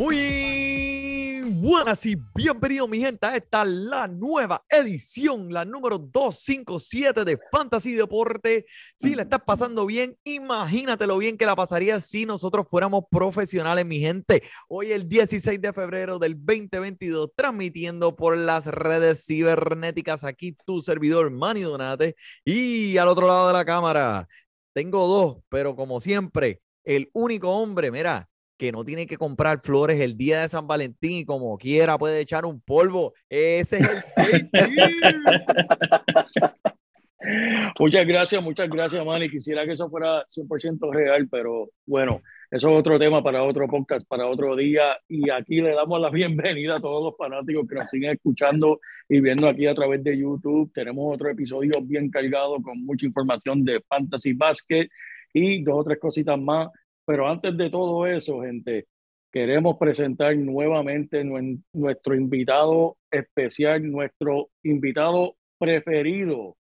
[0.00, 7.38] Muy buenas y bienvenidos mi gente a esta la nueva edición, la número 257 de
[7.52, 8.64] Fantasy Deporte.
[8.96, 13.84] Si la estás pasando bien, imagínate lo bien que la pasaría si nosotros fuéramos profesionales,
[13.84, 14.42] mi gente.
[14.68, 21.30] Hoy el 16 de febrero del 2022, transmitiendo por las redes cibernéticas aquí tu servidor
[21.30, 24.26] Manny Donate y al otro lado de la cámara
[24.72, 28.29] tengo dos, pero como siempre, el único hombre, mira,
[28.60, 32.20] que no tiene que comprar flores el día de San Valentín y como quiera puede
[32.20, 33.14] echar un polvo.
[33.30, 34.50] Ese es el.
[37.78, 39.30] Muchas gracias, muchas gracias, Manny.
[39.30, 44.06] Quisiera que eso fuera 100% real, pero bueno, eso es otro tema para otro podcast,
[44.06, 44.98] para otro día.
[45.08, 49.20] Y aquí le damos la bienvenida a todos los fanáticos que nos siguen escuchando y
[49.20, 50.70] viendo aquí a través de YouTube.
[50.74, 54.86] Tenemos otro episodio bien cargado con mucha información de Fantasy Basket
[55.32, 56.68] y dos o tres cositas más.
[57.06, 58.86] Pero antes de todo eso, gente,
[59.32, 61.24] queremos presentar nuevamente
[61.72, 66.56] nuestro invitado especial, nuestro invitado preferido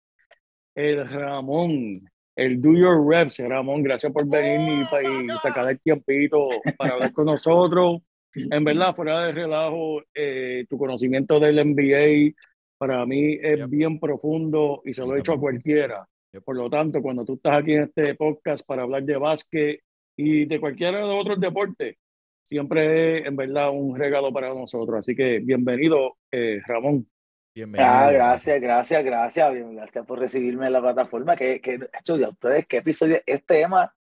[0.76, 2.02] el Ramón,
[2.36, 3.40] el Do Your Reps.
[3.40, 6.48] Ramón, gracias por venir y, y sacar el tiempito
[6.78, 8.02] para hablar con nosotros.
[8.33, 12.33] En verdad, fuera de relajo, eh, tu conocimiento del NBA
[12.78, 13.70] para mí es Yep.
[13.70, 16.08] bien profundo y se lo he hecho a cualquiera.
[16.45, 19.82] Por lo tanto, cuando tú estás aquí en este podcast para hablar de básquet
[20.21, 21.95] y de cualquiera de los otros deportes,
[22.43, 24.99] siempre es en verdad un regalo para nosotros.
[24.99, 27.07] Así que bienvenido, eh, Ramón.
[27.55, 27.89] Bienvenido.
[27.89, 31.37] Ah, gracias, gracias, gracias, bien, gracias por recibirme en la plataforma.
[31.37, 33.21] Que, que, hecho, ya ustedes, ¿qué episodio?
[33.25, 33.95] Este tema,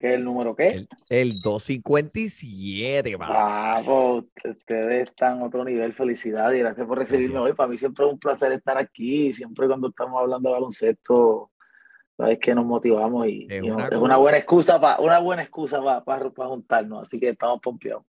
[0.00, 0.68] que es el número qué?
[0.68, 3.78] El, el 257, va.
[4.44, 5.92] Ustedes están a otro nivel.
[5.92, 7.50] Felicidades y gracias por recibirme Gracias.
[7.52, 7.56] hoy.
[7.56, 9.32] Para mí siempre es un placer estar aquí.
[9.32, 11.51] Siempre cuando estamos hablando de baloncesto,
[12.22, 15.42] sabes que nos motivamos y, Es y una es una buena excusa para una buena
[15.42, 17.02] excusa para juntarnos.
[17.02, 18.04] Así que estamos pompeados.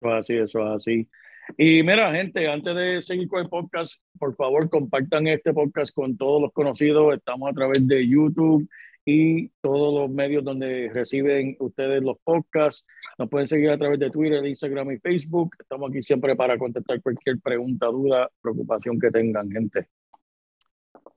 [0.00, 1.08] Eso es así, eso es así.
[1.56, 6.16] Y mira, gente, antes de seguir con el podcast, por favor, compartan este podcast con
[6.18, 7.14] todos los conocidos.
[7.14, 8.68] Estamos a través de YouTube
[9.06, 12.84] y todos los medios donde reciben ustedes los podcasts.
[13.16, 15.56] Nos pueden seguir a través de Twitter, Instagram y Facebook.
[15.58, 19.88] Estamos aquí siempre para contestar cualquier pregunta, duda, preocupación que tengan, gente.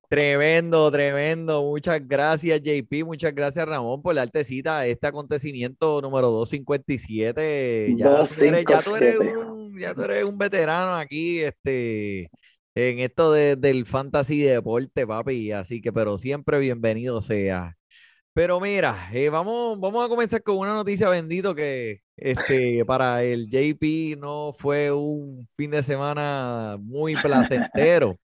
[0.09, 1.61] Tremendo, tremendo.
[1.63, 3.03] Muchas gracias, JP.
[3.05, 7.93] Muchas gracias, Ramón, por darte cita a este acontecimiento número 257.
[7.95, 9.37] Ya, tú eres, ya, tú eres 257.
[9.37, 12.31] un, ya tú eres un veterano aquí este,
[12.73, 15.51] en esto de- del fantasy deporte, papi.
[15.51, 17.75] Así que, pero siempre bienvenido sea.
[18.33, 23.47] Pero mira, eh, vamos, vamos a comenzar con una noticia bendito que este, para el
[23.47, 28.17] JP no fue un fin de semana muy placentero.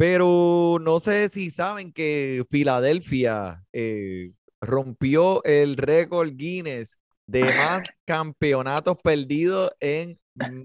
[0.00, 8.96] Pero no sé si saben que Filadelfia eh, rompió el récord Guinness de más campeonatos
[9.04, 10.18] perdidos en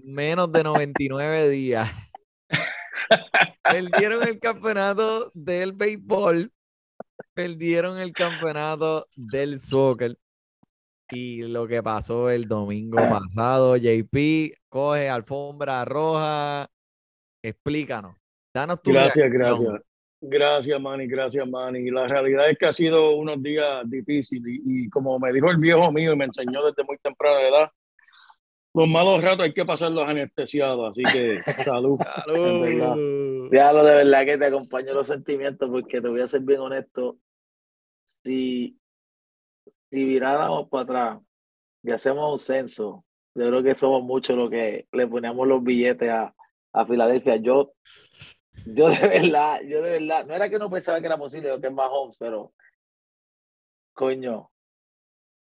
[0.04, 1.86] menos de 99 días.
[3.62, 6.50] Perdieron el campeonato del béisbol,
[7.34, 10.16] perdieron el campeonato del soccer.
[11.10, 16.70] Y lo que pasó el domingo pasado, JP, coge alfombra roja.
[17.42, 18.16] Explícanos.
[18.56, 19.64] Danos tu Gracias, reacción.
[19.66, 19.86] gracias.
[20.18, 21.90] Gracias, Manny, gracias, Manny.
[21.90, 25.58] La realidad es que ha sido unos días difíciles y, y como me dijo el
[25.58, 27.70] viejo mío y me enseñó desde muy temprana edad,
[28.72, 31.98] los malos ratos hay que pasarlos anestesiados, así que salud.
[32.24, 33.50] Salud.
[33.50, 37.18] Diablo, de verdad que te acompaño los sentimientos porque te voy a ser bien honesto.
[38.04, 38.78] Si,
[39.90, 41.20] si viráramos para atrás
[41.82, 43.04] y hacemos un censo,
[43.34, 46.34] yo creo que somos muchos los que le ponemos los billetes a,
[46.72, 47.36] a Filadelfia.
[47.36, 47.72] Yo,
[48.64, 51.66] yo de verdad, yo de verdad, no era que no pensaba que era posible, que
[51.66, 52.52] es más Holmes, pero
[53.92, 54.50] coño.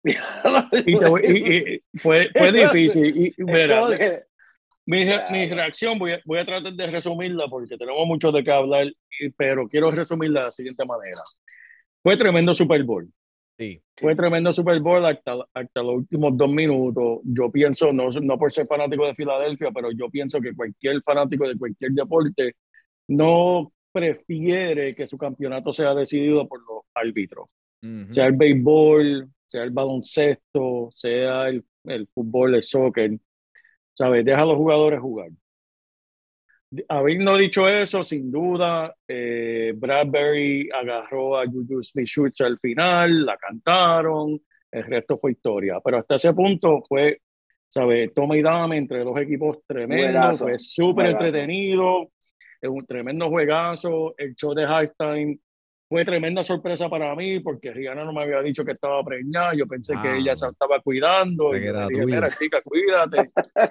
[0.85, 3.17] Y te voy- y- y- fue, fue difícil.
[3.17, 3.87] Y, mira,
[4.87, 8.51] Mi, mi reacción, voy a, voy a tratar de resumirla porque tenemos mucho de qué
[8.51, 8.85] hablar,
[9.35, 11.21] pero quiero resumirla de la siguiente manera.
[12.03, 13.11] Fue tremendo Super Bowl.
[13.57, 13.81] Sí.
[13.97, 17.21] Fue tremendo Super Bowl hasta, hasta los últimos dos minutos.
[17.23, 21.47] Yo pienso, no, no por ser fanático de Filadelfia, pero yo pienso que cualquier fanático
[21.47, 22.53] de cualquier deporte
[23.07, 27.47] no prefiere que su campeonato sea decidido por los árbitros.
[27.81, 28.13] Ujú.
[28.13, 33.17] Sea el béisbol, sea el baloncesto, sea el, el fútbol, el soccer.
[33.93, 34.25] ¿Sabes?
[34.25, 35.29] Deja a los jugadores jugar.
[36.89, 44.41] Habiendo dicho eso, sin duda, eh, Bradbury agarró a Juju Smith-Schuster al final, la cantaron,
[44.71, 45.79] el resto fue historia.
[45.81, 47.21] Pero hasta ese punto fue,
[47.69, 48.13] ¿sabes?
[48.13, 52.09] Toma y dame entre dos equipos tremendo, Juegazo, fue súper entretenido,
[52.65, 55.39] es un tremendo juegazo, el show de halftime
[55.87, 59.67] fue tremenda sorpresa para mí porque Rihanna no me había dicho que estaba preñada, yo
[59.67, 60.17] pensé que Ah.
[60.17, 62.15] ella se estaba cuidando Pensé y que yo le era dije, tuya.
[62.15, 63.17] mira chica, cuídate,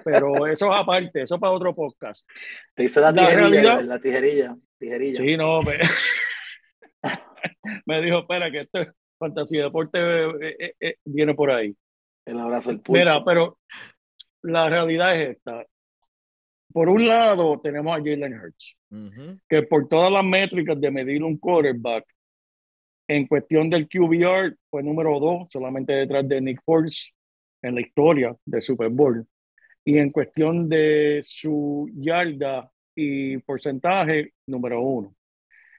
[0.03, 2.25] pero eso es aparte, eso es para otro podcast.
[2.73, 5.19] Te hice la La tijerilla, realidad- la tijerilla, tijerilla.
[5.19, 5.73] Sí, no, me,
[7.85, 8.87] me dijo, espera, que esto es
[9.19, 11.75] fantasía deporte eh, eh, eh, viene por ahí.
[12.25, 12.93] El abrazo del pulpo.
[12.99, 13.59] Mira, pero
[14.43, 15.63] la realidad es esta.
[16.75, 19.39] Por un lado, tenemos a Jalen Hurts, Ujú.
[19.47, 22.03] que por todas las métricas de medir un quarterback,
[23.07, 27.13] en cuestión del QBR, fue número dos, solamente detrás de Nick Foles
[27.61, 29.25] en la historia del Super Bowl.
[29.85, 35.15] Y en cuestión de su yarda y porcentaje, número uno.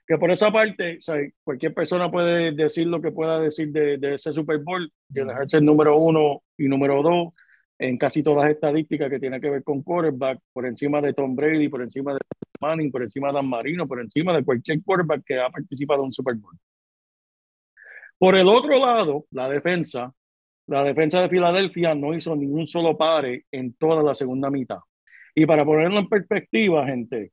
[0.06, 3.98] Que por esa parte, o sea, cualquier persona puede decir lo que pueda decir de,
[3.98, 7.34] de ese Super Bowl, Jalen Hurts es número uno y número dos
[7.78, 11.34] en casi todas las estadísticas que tienen que ver con quarterback, por encima de Tom
[11.34, 12.20] Brady, por encima de
[12.60, 16.06] Manning, por encima de Dan Marino, por encima de cualquier quarterback que ha participado en
[16.06, 16.56] un Super Bowl.
[18.18, 20.12] Por el otro lado, la defensa,
[20.66, 24.78] la defensa de Filadelfia no hizo ni un solo pare en toda la segunda mitad.
[25.34, 27.32] Y para ponerlo en perspectiva, gente,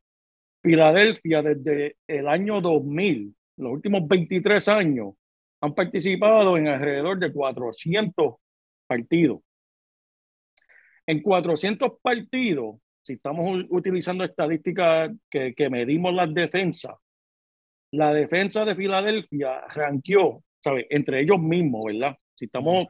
[0.61, 5.13] Filadelfia desde el año 2000, los últimos 23 años,
[5.61, 8.35] han participado en alrededor de 400
[8.85, 9.39] partidos.
[11.07, 16.95] En 400 partidos, si estamos utilizando estadísticas que, que medimos las defensas,
[17.91, 20.85] la defensa de Filadelfia ranqueó, ¿sabes?
[20.89, 22.17] Entre ellos mismos, ¿verdad?
[22.35, 22.87] Si estamos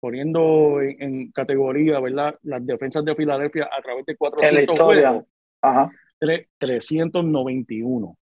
[0.00, 2.38] poniendo en, en categoría, ¿verdad?
[2.42, 5.08] Las defensas de Filadelfia a través de en la 400 historia.
[5.10, 5.26] juegos,
[5.62, 5.90] Ajá.
[6.20, 8.16] tre- 391.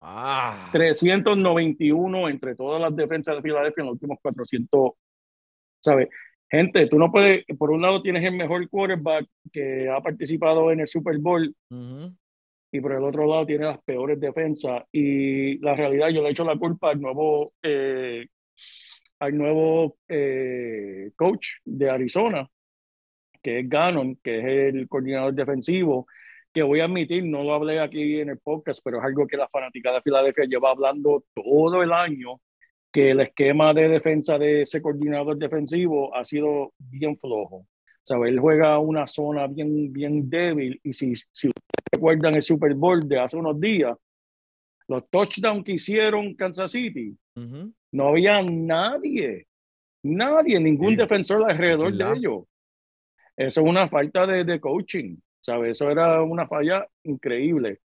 [0.00, 0.68] Ah.
[0.72, 4.92] 391 entre todas las defensas de Filadelfia en los últimos 400,
[5.80, 6.08] ¿sabes?
[6.52, 10.80] Gente, tú no puedes, por un lado tienes el mejor quarterback que ha participado en
[10.80, 11.56] el Super Bowl
[12.70, 14.82] y por el otro lado tiene las peores defensas.
[14.92, 18.26] Y la realidad yo le echo la culpa al nuevo eh,
[19.20, 22.46] al nuevo eh, coach de Arizona
[23.42, 26.06] que es Gannon que es el coordinador defensivo
[26.52, 29.36] que voy a admitir no lo hablé aquí en el podcast pero es algo que
[29.36, 32.40] la fanática de Filadelfia lleva hablando todo el año
[32.92, 37.66] que el esquema de defensa de ese coordinador defensivo ha sido bien flojo
[38.04, 38.30] ¿sabes?
[38.32, 41.50] Él juega una zona bien, bien débil y si, si
[41.92, 43.96] recuerdan el Super Bowl de hace unos días,
[44.88, 47.16] los touchdowns que hicieron Kansas City,
[47.92, 49.46] no había nadie,
[50.02, 50.96] nadie, ningún Sí.
[50.96, 52.12] defensor alrededor ¿Verdad?
[52.12, 52.42] de ellos.
[53.36, 55.70] Eso es una falta de, de coaching, ¿sabes?
[55.76, 57.78] Eso era una falla increíble.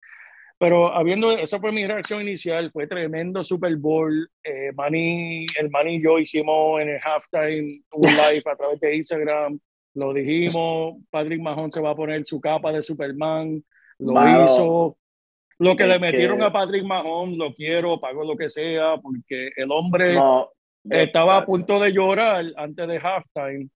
[0.60, 4.28] Pero habiendo, esa fue mi reacción inicial, fue tremendo Super Bowl.
[4.42, 8.02] Eh, Manny, el Manny y yo hicimos en el halftime un
[8.42, 9.58] live a través de Instagram,
[9.94, 13.62] lo dijimos, Patrick Mahon se va a poner su capa de Superman,
[13.98, 14.96] lo Mano, hizo.
[15.60, 18.96] Lo que es le metieron que- a Patrick Mahon, lo quiero, pago lo que sea,
[19.02, 20.50] porque el hombre No.
[20.90, 23.68] estaba a punto de llorar antes de halftime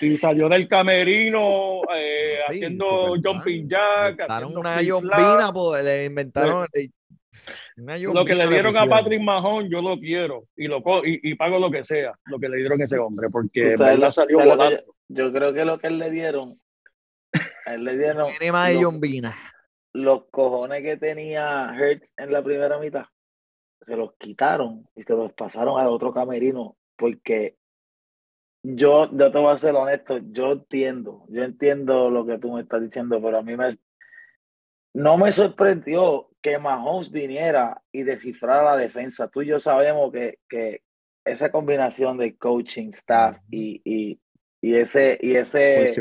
[0.00, 6.66] y salió del camerino eh, Sí, haciendo jumping jack, Inventaron una yombina, pues, le inventaron
[7.76, 8.86] una Lo que le dieron a.
[8.86, 12.48] Patrick Mahon, yo lo quiero y lo y, y pago lo que sea, lo que
[12.48, 14.70] le dieron a ese hombre, porque verdad lo- salió volando.
[15.08, 16.56] yo, yo creo que lo que él le dieron,
[17.66, 19.36] a él le dieron Tiene más de los, yombina.
[19.92, 23.04] los cojones que tenía Hertz en la primera mitad.
[23.80, 27.56] Se los quitaron y se los pasaron al otro camerino porque
[28.74, 32.60] yo, yo te voy a ser honesto, yo entiendo, yo entiendo lo que tú me
[32.60, 33.70] estás diciendo, pero a mí me,
[34.92, 39.28] no me sorprendió que Mahomes viniera y descifrara la defensa.
[39.28, 40.82] Tú y yo sabemos que, que
[41.24, 44.20] esa combinación de coaching, staff y, y,
[44.60, 45.94] y ese, y ese,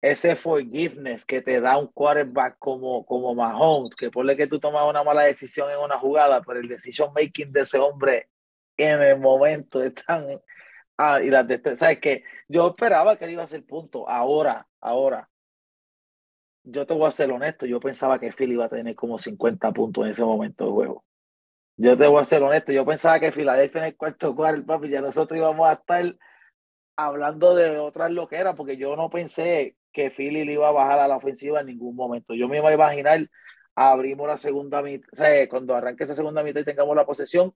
[0.00, 4.88] ese forgiveness que te da un quarterback como, como Mahomes, que ponle que tú tomas
[4.88, 8.28] una mala decisión en una jugada, pero el decision making de ese hombre
[8.76, 10.40] en el momento es tan...
[10.98, 12.24] Ah, y las de, ¿sabes qué?
[12.48, 14.08] Yo esperaba que él iba a hacer punto.
[14.08, 15.28] Ahora, ahora,
[16.64, 19.72] yo te voy a ser honesto, yo pensaba que Philly iba a tener como 50
[19.72, 21.04] puntos en ese momento de juego.
[21.76, 24.88] Yo te voy a ser honesto, yo pensaba que Filadelfia en el cuarto cuarto, papi,
[24.88, 26.16] ya nosotros íbamos a estar
[26.96, 31.08] hablando de otras loqueras, porque yo no pensé que Philly le iba a bajar a
[31.08, 32.34] la ofensiva en ningún momento.
[32.34, 33.28] Yo me iba a imaginar,
[33.74, 37.54] abrimos la segunda mitad, o cuando arranque esa segunda mitad y tengamos la posesión,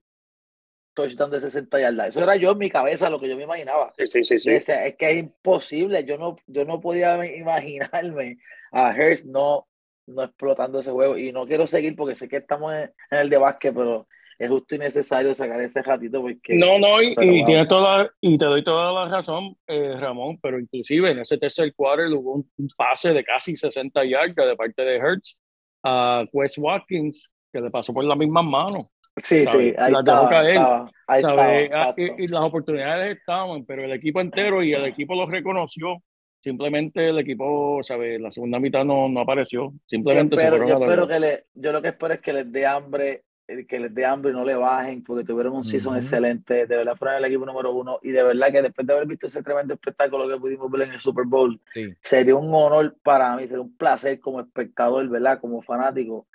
[0.95, 2.09] touchdown de 60 yardas.
[2.09, 3.93] Eso era yo en mi cabeza, lo que yo me imaginaba.
[3.97, 4.51] Sí, sí, sí, sí.
[4.53, 8.39] Es, es que es imposible, yo no, yo no podía imaginarme
[8.73, 9.67] a Hurst no,
[10.07, 11.17] no explotando ese juego.
[11.17, 14.07] Y no quiero seguir porque sé que estamos en, en el de básquet, pero
[14.39, 16.57] es justo y necesario sacar ese ratito porque...
[16.57, 20.59] No, no, y, y tienes toda, y te doy toda la razón, eh, Ramón, pero
[20.59, 24.83] inclusive en ese tercer quarter hubo un, un pase de casi 60 yardas de parte
[24.83, 25.39] de Hertz
[25.85, 28.85] a Wes Watkins, que le pasó por las mismas manos.
[29.23, 29.69] Sí, ¿sabes?
[29.69, 31.63] sí, ahí Las dejó estaba, caer, estaba, ahí ¿sabes?
[31.65, 35.27] estaba, Ah, y, y las oportunidades estaban, pero el equipo entero y el equipo lo
[35.27, 36.03] reconoció.
[36.43, 38.19] Simplemente el equipo, ¿sabes?
[38.19, 39.75] La segunda mitad no, no apareció.
[39.85, 42.51] Simplemente se espero, fueron yo espero que le, yo lo que espero es que les
[42.51, 45.93] dé hambre, eh, que les dé hambre y no le bajen, porque tuvieron un season
[45.93, 46.01] Ujú.
[46.01, 49.07] excelente, de verdad fueron el equipo número uno, y de verdad que después de haber
[49.07, 51.93] visto ese tremendo espectáculo que pudimos ver en el Super Bowl, Sí.
[52.01, 55.41] sería un honor para mí, sería un placer como espectador, ¿verdad?
[55.41, 56.27] Como fanático,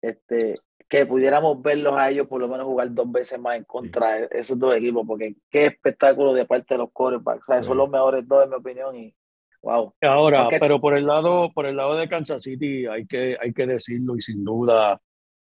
[0.00, 0.58] este,
[0.90, 4.28] que pudiéramos verlos a ellos por lo menos jugar dos veces más en contra de
[4.32, 7.68] esos dos equipos, porque qué espectáculo de parte de los quarterbacks, o sea, Sí.
[7.68, 9.14] son los mejores dos en mi opinión, y
[9.62, 9.94] wow.
[10.02, 13.52] Ahora, Porque- pero por el lado, por el lado de Kansas City hay que, hay
[13.52, 15.00] que decirlo y sin duda,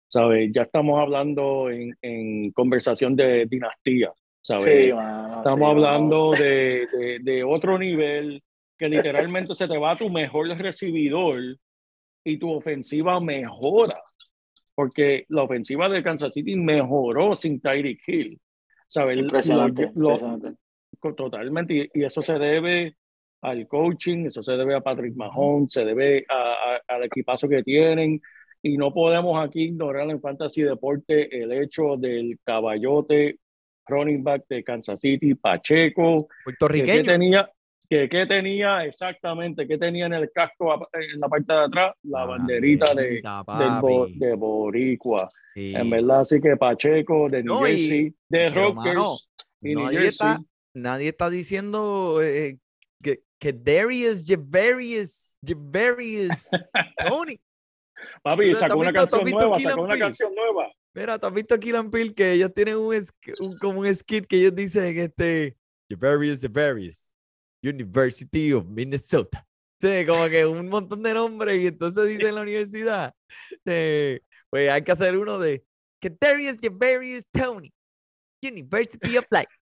[0.08, 0.48] ¿sabes?
[0.54, 4.62] Ya estamos hablando en, en conversación de dinastía, ¿sabes?
[4.86, 8.40] Sí, mano, Estamos hablando de, de, de otro nivel
[8.78, 11.40] que literalmente se te va tu mejor recibidor
[12.24, 14.00] y tu ofensiva mejora.
[14.74, 18.40] Porque la ofensiva de Kansas City mejoró sin Tyreek Hill.
[18.86, 19.18] ¿Sabes?
[19.18, 20.62] Impresionante, Lo- lo- impresionante.
[21.16, 22.96] Totalmente, y, y eso se debe
[23.40, 27.62] al coaching, eso se debe a Patrick Mahomes, se debe a- a- al equipazo que
[27.62, 28.20] tienen,
[28.62, 33.38] y no podemos aquí ignorar en Fantasy Deporte el hecho del caballote
[33.88, 37.02] running back de Kansas City, Pacheco, que Puertorriqueño.
[37.02, 37.50] tenía,
[37.92, 42.22] que qué tenía exactamente, que tenía en el casco en la parte de atrás, la
[42.22, 44.18] Ah, banderita de, papi.
[44.18, 45.28] de Boricua.
[45.54, 45.74] Sí.
[45.76, 49.16] En verdad, así que Pacheco de New No, y- Jersey, de pero, Rutgers mano,
[49.60, 50.08] y nadie Jersey.
[50.08, 50.40] está,
[50.72, 52.56] nadie está diciendo eh,
[53.02, 56.48] que, que Darius Javarius, Javarius
[57.06, 57.38] Tony.
[58.22, 60.72] Papi, ¿Tú- sacó una visto- canción nueva, sacó una canción nueva.
[60.94, 62.14] Mira, ¿tú has visto Kill and Peel?
[62.14, 65.58] Que ellos tienen un, un- como un skit que ellos dicen este
[65.90, 67.11] Javarius Javarius,
[67.62, 69.46] University of Minnesota.
[69.80, 73.14] Sí, como que un montón de nombres y entonces dicen la universidad.
[73.64, 75.64] Sí, pues hay que hacer uno de
[76.00, 77.72] que Darius Javarius Tony,
[78.42, 79.52] University of Life.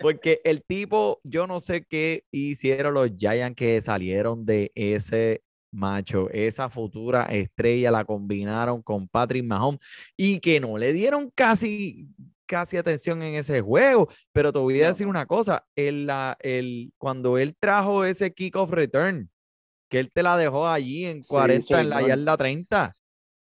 [0.00, 5.42] Porque el tipo, yo no sé qué hicieron los Giants que salieron de ese
[5.72, 9.80] macho, esa futura estrella la combinaron con Patrick Mahomes
[10.16, 12.08] y que no le dieron casi,
[12.48, 14.08] casi atención en ese juego.
[14.32, 18.70] Pero te voy a decir una cosa, el, la, el, cuando él trajo ese kickoff
[18.72, 19.30] return,
[19.88, 22.94] que él te la dejó allí en Sí, 40 en la yarda 30.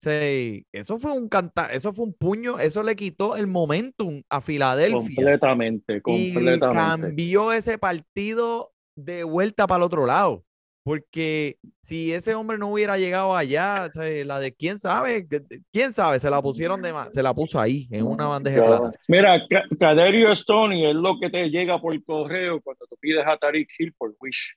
[0.02, 4.40] Sí, eso fue un canta, eso fue un puño, eso le quitó el momentum a
[4.40, 6.00] Filadelfia Completamente, y
[6.32, 6.68] completamente.
[6.74, 10.42] cambió ese partido de vuelta para el otro lado.
[10.82, 15.40] Porque si ese hombre no hubiera llegado allá, o sea, la de quién sabe, de-
[15.40, 18.60] de- quién sabe, se la pusieron de más, se la puso ahí en una bandeja
[18.60, 18.82] de Claro.
[18.84, 18.98] plata.
[19.08, 23.36] Mira, Ca- Caderio Stoney es lo que te llega por correo cuando tú pides a
[23.36, 24.56] Tariq Hill por Wish.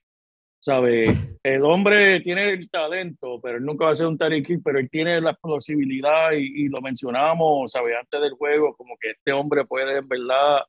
[0.60, 1.04] ¿Sabes?
[1.42, 4.78] El hombre tiene el talento, pero él nunca va a ser un Tariq Hill, pero
[4.78, 7.94] él tiene la explosibilidad y, y lo mencionamos, ¿sabes?
[8.00, 10.60] Antes del juego, como que este hombre puede en verdad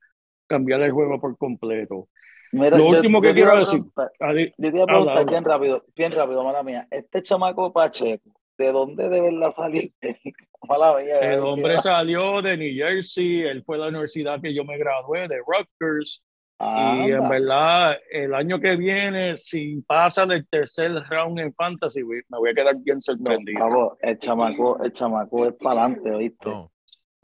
[0.48, 2.10] cambiar el juego por completo.
[2.56, 3.82] Mira, Lo yo- último que yo quiero decir,
[4.20, 5.32] Adi- Yo te iba a preguntar habla.
[5.32, 6.88] bien rápido, bien rápido, mala mía.
[6.90, 9.82] Este chamaco Pacheco, ¿de dónde de verdad salió?
[10.68, 11.20] mala mía.
[11.34, 11.82] El hombre mira.
[11.82, 16.24] salió de New Jersey, él fue a la universidad que yo me gradué, de Rutgers,
[16.58, 22.22] y en verdad, el año que viene, si pasa del tercer round en Fantasy, me
[22.30, 23.60] voy a quedar bien No, sorprendido.
[23.68, 26.50] bravo, el chamaco, el chamaco es para adelante, ¿oíste?
[26.50, 26.72] No,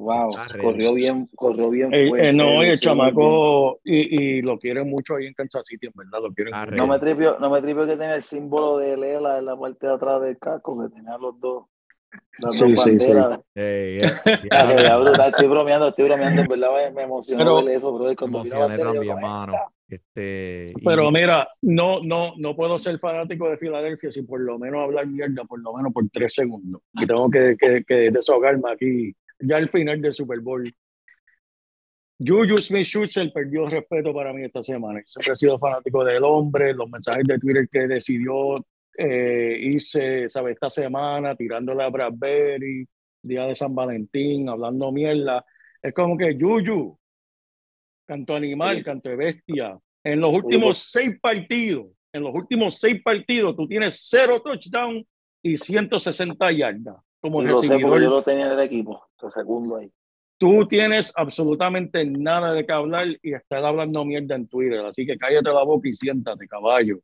[0.02, 0.64] Wow, ready.
[0.64, 2.80] corrió bien, corrió bien Eh, eh, fuerte, no, y el bien.
[2.80, 6.72] chamaco, y, y lo quieren mucho ahí en Kansas City, en verdad, lo quieren mucho.
[6.76, 9.88] No me tripio, no me tripio que tenía el símbolo de Lela en la parte
[9.88, 11.66] de atrás del casco, que tenía los dos,
[12.40, 13.14] las Sí, dos sí, sí.
[13.14, 13.40] banderas.
[14.52, 17.94] Ah, diablo, ya, brutal, estoy bromeando, estoy bromeando, en verdad me, me emocionó Pero- eso,
[17.94, 18.16] bro.
[18.16, 19.54] Cuando emocioné también, mano.
[19.88, 24.58] Este, y- Pero mira, no, no, no puedo ser fanático de Filadelfia sin por lo
[24.58, 26.82] menos hablar mierda, por lo menos por tres segundos.
[26.94, 30.74] Y tengo que, que, que desahogarme aquí, ya al final del Super Bowl.
[32.24, 35.02] Juju Smith-Schuster perdió respeto para mí esta semana.
[35.06, 38.64] Siempre he sido fanático del hombre, los mensajes de Twitter que decidió
[38.98, 40.54] eh, hice, ¿sabes?
[40.54, 42.88] Esta semana tirándole a Bradbury,
[43.24, 45.44] día de San Valentín, hablando mierda.
[45.82, 46.96] Es como que Yuyu,
[48.06, 48.84] canto animal, Sí.
[48.84, 49.80] canto de bestia.
[50.04, 55.04] En los últimos seis partidos, en los últimos seis partidos, tú tienes cero touchdown
[55.42, 59.08] y 160 yardas como Y lo sé porque yo lo tenía en el equipo.
[59.20, 59.92] Te segundo ahí.
[60.38, 64.80] Tú tienes absolutamente nada de qué hablar y estás hablando mierda en Twitter.
[64.80, 67.00] Así que cállate la boca y siéntate, caballo.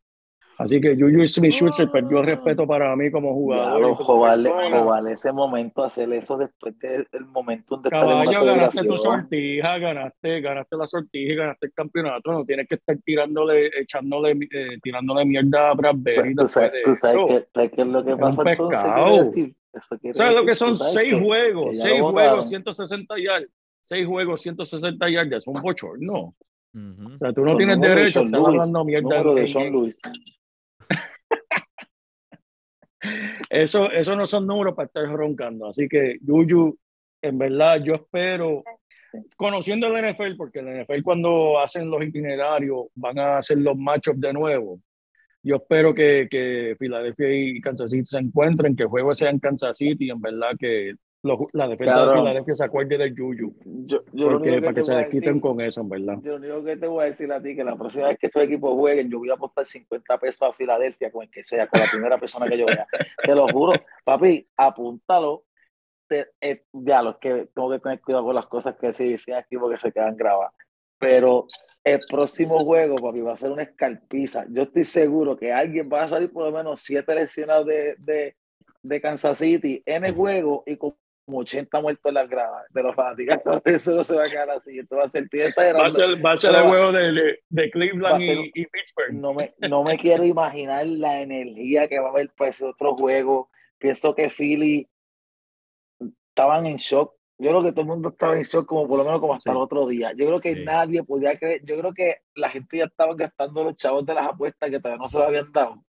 [0.57, 3.79] Así que Juju Smith-Schuster perdió el respeto para mí como jugador.
[3.79, 4.25] Claro, como.
[4.25, 8.97] Jovarle ese momento, hacer eso después del momento de estar en una Caballo, ganaste tu
[8.97, 12.31] sortija, ganaste, ganaste la sortija ganaste el campeonato.
[12.31, 16.83] No tienes que estar tirándole, echándole, eh, tirándole mierda a Bradbury Tú después sabes, de
[16.83, 19.25] tú sabes sabes qué es lo que pasa entonces.
[19.25, 19.55] decir?
[19.73, 21.77] Eso quiere ¿Sabes lo que son seis que- juegos?
[21.79, 22.43] Seis juegos, votaron.
[22.45, 23.49] 160 yardas.
[23.81, 25.47] Seis juegos, 160 yardas.
[25.47, 26.35] Un bochorno.
[26.73, 27.15] Ujú.
[27.15, 29.23] O sea, tú no tienes número de derecho a estar hablando mierda.
[29.23, 29.95] de en- Lewis.
[33.49, 35.67] Eso, eso no son números para estar roncando.
[35.67, 36.77] Así que, Yuyu,
[37.21, 38.63] en verdad, yo espero,
[39.37, 44.19] conociendo el NFL, porque el NFL cuando hacen los itinerarios van a hacer los matchups
[44.19, 44.79] de nuevo.
[45.43, 49.39] Yo espero que, que Filadelfia y Kansas City se encuentren, que el juego sea en
[49.39, 50.95] Kansas City, en verdad que
[51.53, 53.53] la defensa de Filadelfia se acuerde del Yuyu,
[53.85, 56.17] Yo, yo porque, para que se desquiten decir, con eso, en verdad.
[56.21, 58.27] yo lo único que te voy a decir a ti que la próxima vez que
[58.27, 61.67] esos equipos jueguen, yo voy a apostar 50 pesos a Filadelfia con el que sea,
[61.67, 62.85] con la primera persona que yo vea.
[63.25, 65.43] Te lo juro, papi, apúntalo.
[66.07, 69.35] Te- eh, ya, los que tengo que tener cuidado con las cosas que se dicen
[69.35, 70.53] aquí porque se quedan grabadas.
[70.99, 71.47] Pero
[71.83, 74.45] el próximo juego, papi, va a ser una escarpiza.
[74.49, 78.35] Yo estoy seguro que alguien va a salir por lo menos siete lesionados de, de,
[78.81, 82.83] de Kansas City en el juego y con como 80 muertos en las gradas de
[82.83, 83.61] los fanáticos.
[83.65, 84.79] Eso no se va a quedar así.
[84.79, 87.69] Esto va a ser tienda Va a ser, va a ser el juego de, de
[87.69, 89.11] Cleveland ser- y, y Pittsburgh.
[89.11, 92.95] no me, no me quiero imaginar la energía que va a haber para ese otro
[92.95, 93.49] juego.
[93.77, 94.87] Pienso que Philly
[96.29, 97.16] estaban en shock.
[97.39, 99.51] Yo creo que todo el mundo estaba en shock como por lo menos como hasta
[99.51, 99.57] Sí.
[99.57, 100.11] el otro día.
[100.17, 100.63] Yo creo que Sí.
[100.65, 101.61] nadie podía creer.
[101.65, 104.99] Yo creo que la gente ya estaba gastando los chavos de las apuestas que todavía
[105.01, 105.83] no se lo habían dado.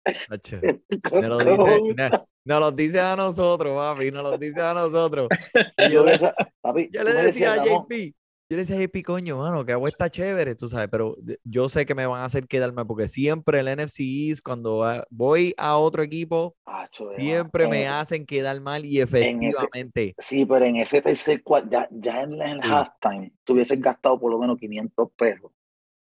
[1.11, 5.29] Lo dice, no, nos lo dice a nosotros, papi, nos lo dice a nosotros.
[5.77, 8.13] Y Yo decía, papi, yo le me decía a JP,
[8.47, 11.67] yo le decía a JP, coño, mano, que agua está chévere, tú sabes, pero yo
[11.67, 15.77] sé que me van a hacer quedarme porque siempre el NFC East, cuando voy a
[15.77, 17.71] otro equipo, "Acho, de siempre más".
[17.71, 20.15] me En- hacen quedar mal y ese- efectivamente.
[20.19, 22.61] Sí, pero en ese tercer ya, ya en el Sí.
[22.65, 25.51] halftime, tú hubieses gastado por lo menos 500 pesos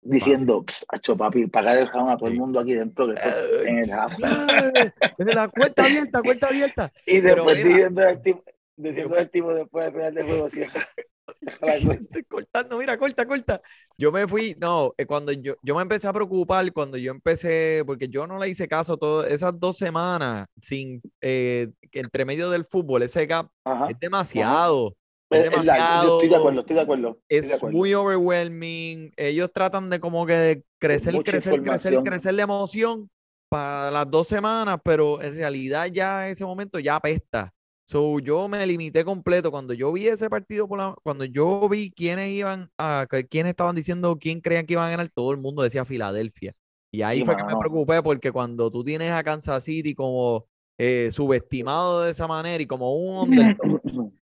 [0.01, 3.77] diciendo, acho papi, pagar el round a todo el mundo aquí dentro que esto- en
[3.79, 4.21] el halftime.
[5.19, 6.91] Eh, La cuenta abierta, cuenta abierta.
[7.05, 8.43] Y después diciendo al tipo,
[8.77, 10.47] diciendo al tipo después al final del juego,
[12.29, 13.61] cortando, mira, corta, corta.
[13.97, 17.83] Yo me fui, no, eh, cuando yo, yo me empecé a preocupar, cuando yo empecé,
[17.85, 22.65] porque yo no le hice caso todas esas dos semanas sin, eh, entre medio del
[22.65, 23.89] fútbol, ese gap Ajá.
[23.89, 24.95] es demasiado.
[25.29, 27.09] Es Es- largo, yo estoy de acuerdo, estoy de acuerdo.
[27.29, 27.77] estoy de Es acuerdo.
[27.77, 29.13] muy overwhelming.
[29.15, 33.09] Ellos tratan de como que de crecer, mucha crecer, crecer, crecer la emoción
[33.49, 37.53] para las dos semanas, pero en realidad ya ese momento ya apesta.
[37.91, 39.51] So, yo me limité completo.
[39.51, 43.75] Cuando yo vi ese partido, por la- cuando yo vi quiénes iban a, quiénes estaban
[43.75, 46.53] diciendo quién creían que iban a ganar, todo el mundo decía Filadelfia.
[46.89, 50.47] Y ahí Sí, fue que me preocupé porque cuando tú tienes a Kansas City como
[50.77, 53.81] eh, subestimado de esa manera y como un underdog,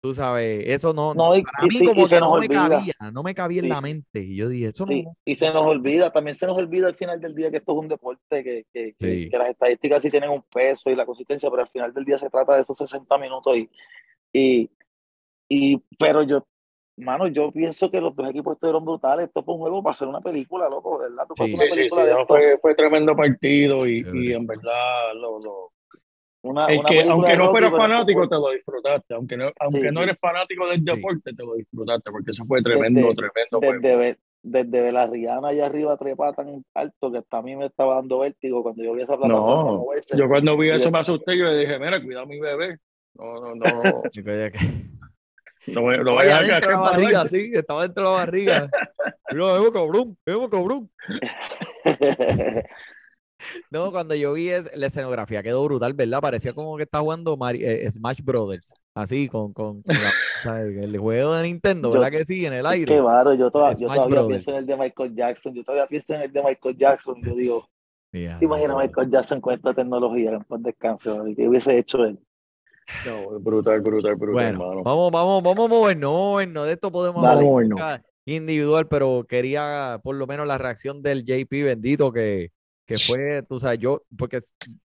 [0.01, 2.45] tú sabes, eso no, No, y- para y mí sí, como que nos no me
[2.47, 2.69] olvida.
[2.69, 3.69] cabía, no me cabía en Sí.
[3.69, 4.19] la mente.
[4.23, 4.91] Y yo dije, eso no.
[4.91, 7.71] Sí, y se nos olvida, también se nos olvida al final del día que esto
[7.73, 9.29] es un deporte, que, que, que- Sí.
[9.29, 12.17] que las estadísticas sí tienen un peso y la consistencia, pero al final del día
[12.17, 13.69] se trata de esos 60 minutos y,
[14.33, 14.69] y,
[15.47, 16.47] y pero yo,
[16.97, 20.07] mano, yo pienso que los dos equipos estuvieron brutales, esto fue un juego para hacer
[20.07, 21.25] una película, loco, ¿verdad?
[21.27, 24.47] Tú una Sí, sí, sí, película de no, fue, fue tremendo partido y, y en
[24.47, 25.71] verdad lo, lo-
[26.43, 30.01] una, una que, aunque no fueras fanático te lo disfrutaste, aunque no, aunque Sí, no
[30.01, 30.03] sí.
[30.09, 30.85] eres fanático del Sí.
[30.85, 33.73] deporte te lo disfrutaste porque eso fue tremendo, Desde- tremendo juego.
[33.81, 37.55] desde, ver- desde ver a Rihanna allá arriba trepada tan alto que hasta a mí
[37.55, 40.17] me estaba dando vértigo cuando yo vi esa plataforma No, moverse.
[40.17, 42.77] yo cuando vi eso me asusté, yo le dije, mira, cuidado a mi bebé.
[43.13, 43.63] No, no, no,
[44.11, 44.57] Chico, ya que-
[45.67, 48.69] no, me- no vayas a dentro de la barriga, sí, estaba dentro de la barriga.
[49.31, 50.89] Mira, vemos cabrón, vemos cabrón.
[53.71, 56.21] No, cuando yo vi es- la escenografía quedó brutal, ¿verdad?
[56.21, 60.11] Parecía como que está jugando Mari- eh, Smash Brothers, así, con, con, con la-
[60.43, 60.77] ¿sabes?
[60.77, 62.45] el juego de Nintendo, Yo- ¿verdad que sí?
[62.45, 62.93] En el aire.
[62.93, 64.27] Qué baro, yo, toda- yo todavía Brothers.
[64.27, 67.35] pienso en el de Michael Jackson, yo todavía pienso en el de Michael Jackson, yo
[67.35, 67.67] digo,
[68.13, 70.59] Ya, ¿te imaginas a Michael Jackson con esta tecnología en paz
[71.05, 71.35] baby?
[71.35, 72.19] ¿Qué hubiese hecho él?
[73.05, 74.83] No, brutal, brutal, brutal, Bueno, hermano.
[74.83, 76.65] vamos, vamos, vamos a movernos, vamos a movernos.
[76.65, 77.79] De esto podemos movernos.
[77.79, 82.51] podcast individual, pero quería por lo menos la reacción del JP bendito que,
[82.91, 84.41] que fue, tú sabes, yo, porque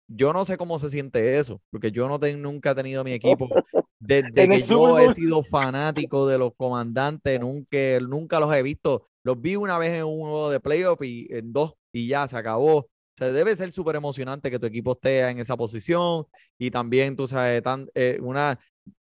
[0.09, 3.13] yo no sé cómo se siente eso, porque yo no ten- nunca he tenido mi
[3.13, 3.55] equipo,
[3.99, 9.41] desde que yo he sido fanático de los comandantes, nunca, nunca los he visto, los
[9.41, 12.89] vi una vez en un juego de playoff y en dos y ya se acabó.
[13.19, 16.27] Se debe ser súper emocionante que tu equipo esté en esa posición
[16.59, 18.59] y también, tú sabes, tan, eh, una,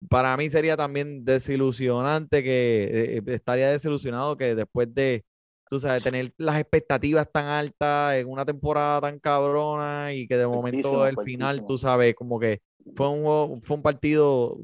[0.09, 5.25] para mí sería también desilusionante que eh, eh, estaría desilusionado que después de,
[5.69, 10.47] tú sabes, tener las expectativas tan altas en una temporada tan cabrona y que de
[10.47, 12.61] momento el final, tú sabes, como que
[12.95, 14.59] fue un, fue un partido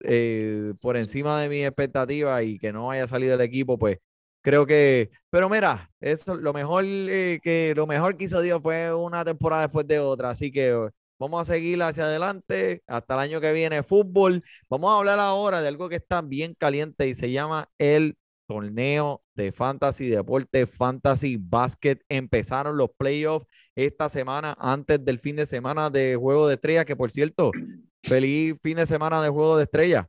[0.00, 3.98] eh, por encima de mis expectativas y que no haya salido el equipo, pues
[4.42, 8.94] creo que, pero mira, eso lo mejor eh, que lo mejor que hizo Dios fue
[8.94, 10.88] una temporada después de otra, así que
[11.18, 14.42] vamos a seguir hacia adelante hasta el año que viene fútbol.
[14.68, 19.22] Vamos a hablar ahora de algo que está bien caliente y se llama el torneo
[19.34, 21.98] de fantasy deporte fantasy basket.
[22.08, 26.96] Empezaron los playoffs esta semana antes del fin de semana de juego de estrellas, que
[26.96, 27.50] por cierto,
[28.04, 30.06] feliz fin de semana de juego de estrellas.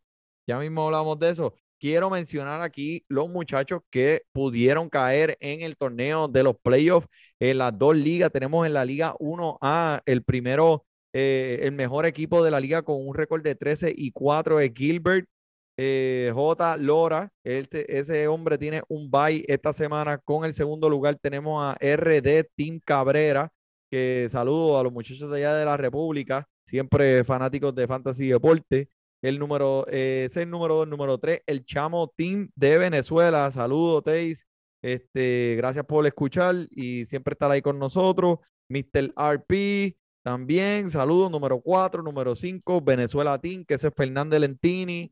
[0.47, 1.55] Ya mismo hablamos de eso.
[1.79, 7.07] Quiero mencionar aquí los muchachos que pudieron caer en el torneo de los playoffs
[7.39, 8.31] en las dos ligas.
[8.31, 13.05] Tenemos en la Liga 1A el primero, eh, el mejor equipo de la liga con
[13.05, 15.27] un récord de 13 y 4 es Gilbert
[15.77, 16.77] eh, J.
[16.77, 17.31] Lora.
[17.43, 20.17] Este, ese hombre tiene un bye esta semana.
[20.17, 23.51] Con el segundo lugar tenemos a RD Team Cabrera,
[23.89, 28.89] que saludo a los muchachos de allá de la República, siempre fanáticos de Fantasy Deporte.
[29.21, 33.49] El número, eh, número dos, número tres, el Chamo Team de Venezuela.
[33.49, 34.45] Saludos, Teis.
[34.83, 38.37] Este, gracias por escuchar y siempre estar ahí con nosotros.
[38.69, 39.13] Mr.
[39.15, 45.11] RP, también, saludos, número cuatro, número cinco, Venezuela Team, que es Fernández Lentini.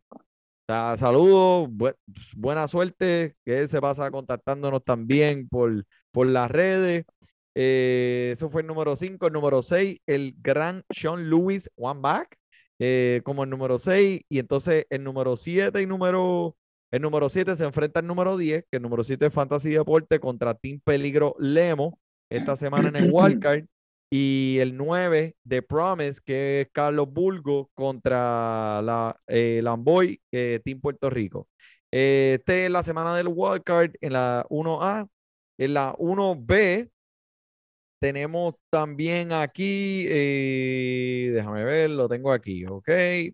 [0.73, 1.95] Ta- Saludos, bu-
[2.35, 7.05] buena suerte, que él se pasa contactándonos también por, por las redes.
[7.53, 9.27] Eh, eso fue el número 5.
[9.27, 12.35] El número 6, el gran Sean Lewis One Back,
[12.79, 14.21] eh, como el número 6.
[14.27, 16.55] Y entonces el número 7 y número.
[16.91, 20.19] El número 7 se enfrenta al número 10, que el número 7 es Fantasy Deporte
[20.19, 21.99] contra Team Peligro Lemo
[22.31, 23.65] esta semana en el Wildcard.
[24.15, 30.79] Y el 9 de Promise, que es Carlos Bulgo contra la eh, Lamboy, eh, Team
[30.79, 31.47] Puerto Rico.
[31.91, 35.09] Eh, este es la semana del Wildcard en la 1A.
[35.57, 36.91] En la 1B
[37.99, 42.89] tenemos también aquí, eh, déjame ver, lo tengo aquí, ok,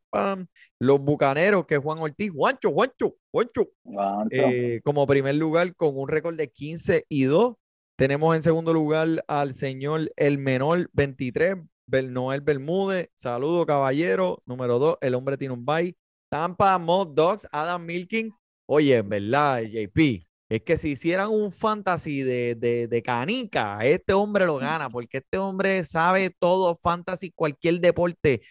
[0.10, 0.48] pam.
[0.80, 3.68] Los Bucaneros, que es Juan Ortiz, Juancho, Juancho, Juancho,
[4.32, 7.56] eh, como primer lugar con un récord de 15 y 2.
[8.00, 13.10] Tenemos en segundo lugar al señor El Menor 23, Bel- Noel Bermúdez.
[13.14, 14.42] Saludo, caballero.
[14.46, 15.98] Número 2, el hombre tiene un bye.
[16.30, 18.32] Tampa Mod Dogs, Adam Milking.
[18.68, 24.14] Oye, en verdad, JP, es que si hicieran un fantasy de, de, de canica, este
[24.14, 28.42] hombre lo gana, porque este hombre sabe todo fantasy, cualquier deporte.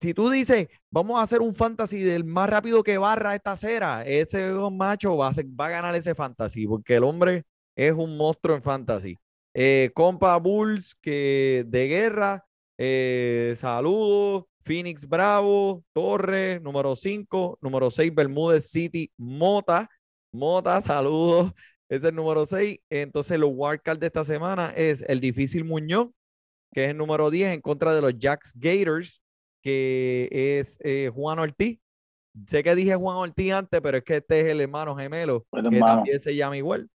[0.00, 4.02] Si tú dices, vamos a hacer un fantasy del más rápido que barra esta acera,
[4.06, 7.44] ese macho va a, ser- va a ganar ese fantasy, porque el hombre
[7.78, 9.16] es un monstruo en fantasy.
[9.54, 12.44] Eh, compa Bulls que de guerra,
[12.76, 14.44] eh, saludos.
[14.60, 19.88] Phoenix Bravo, Torres, número 5, número 6, Bermúdez City, Mota,
[20.32, 21.52] Mota, saludos.
[21.88, 22.80] Es el número 6.
[22.90, 26.08] Entonces, los wildcards de esta semana es el difícil Muñoz,
[26.74, 29.22] que es el número 10 en contra de los Jacks Gators,
[29.62, 31.78] que es eh, Juan Ortiz.
[32.46, 35.70] Sé que dije Juan Ortiz antes, pero es que este es el hermano gemelo, El
[35.70, 36.90] que también se llama igual.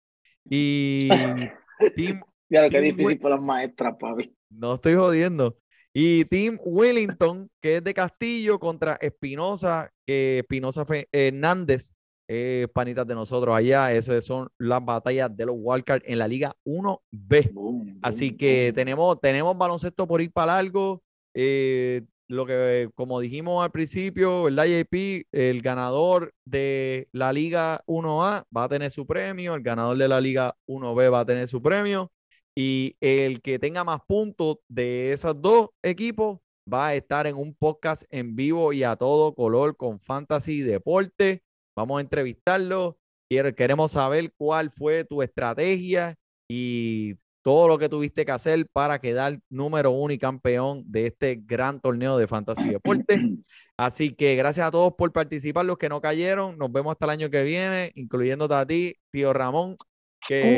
[0.50, 1.10] Y
[1.96, 4.34] Team, Ya lo que es difícil para las maestras, papi.
[4.50, 5.58] no estoy jodiendo.
[5.94, 11.94] Y Team Wellington, que es de Castillo, contra Espinosa, que Espinosa Hernández,
[12.28, 13.92] eh, panitas de nosotros allá.
[13.92, 17.52] Esas son las batallas de los Wildcards en la Liga 1B.
[17.54, 18.76] Boom, Así boom, que boom.
[18.76, 21.02] tenemos, tenemos baloncesto por ir para largo.
[21.34, 25.26] Eh, lo que, como dijimos al principio, ¿verdad, JP?
[25.32, 30.22] El ganador de la Liga 1A va a tener su premio, el ganador de la
[30.22, 32.12] Liga 1B va a tener su premio,
[32.56, 36.40] y el que tenga más puntos de esos dos equipos
[36.72, 41.42] va a estar en un podcast en vivo y a todo color con Fantasy Deporte.
[41.76, 43.00] Vamos a entrevistarlo.
[43.30, 46.16] Queremos saber cuál fue tu estrategia
[46.48, 51.36] y todo lo que tuviste que hacer para quedar número uno y campeón de este
[51.46, 53.20] gran torneo de Fantasy Deporte.
[53.78, 56.58] Así que gracias a todos por participar, los que no cayeron.
[56.58, 59.78] Nos vemos hasta el año que viene, incluyéndote a ti, tío Ramón,
[60.28, 60.58] que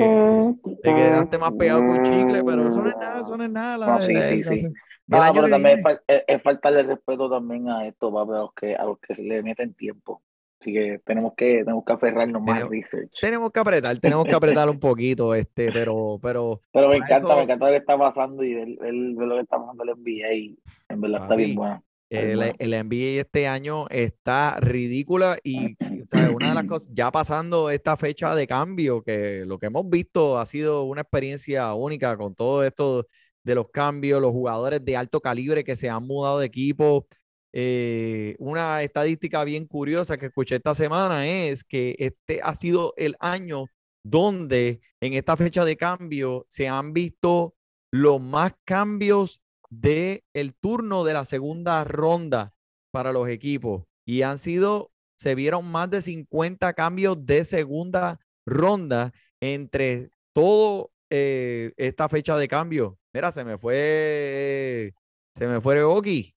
[0.81, 3.51] te quedaste más pegado que un chicle, pero eso no es nada, eso no es
[3.51, 3.77] nada.
[3.77, 4.67] la- No, sí, sí, sí.
[5.07, 8.75] No, pero también es, es- es faltarle respeto también a esto, papi, a los que,
[8.75, 10.21] a los que le meten tiempo.
[10.61, 13.19] Así que tenemos que, tenemos que aferrarnos más Tenemos- research.
[13.19, 17.35] Tenemos que apretar, tenemos que apretar un poquito, este, pero, pero Pero me encanta, eso-
[17.35, 19.89] me encanta lo que está pasando y ver, ver- ver lo que está pasando el
[19.89, 21.83] NBA y en verdad está bien bueno.
[22.11, 27.09] El, el NBA este año está ridícula y o sea, una de las cosas, ya
[27.09, 32.17] pasando esta fecha de cambio, que lo que hemos visto ha sido una experiencia única
[32.17, 33.07] con todo esto
[33.43, 37.07] de los cambios, los jugadores de alto calibre que se han mudado de equipo.
[37.53, 43.15] Eh, una estadística bien curiosa que escuché esta semana es que este ha sido el
[43.19, 43.65] año
[44.03, 47.55] donde en esta fecha de cambio se han visto
[47.91, 52.51] los más cambios de el turno de la segunda ronda
[52.91, 59.13] para los equipos y han sido, se vieron más de 50 cambios de segunda ronda
[59.41, 62.97] entre todo eh, esta fecha de cambio.
[63.13, 64.93] Mira, se me fue,
[65.35, 66.33] se me fue Oki,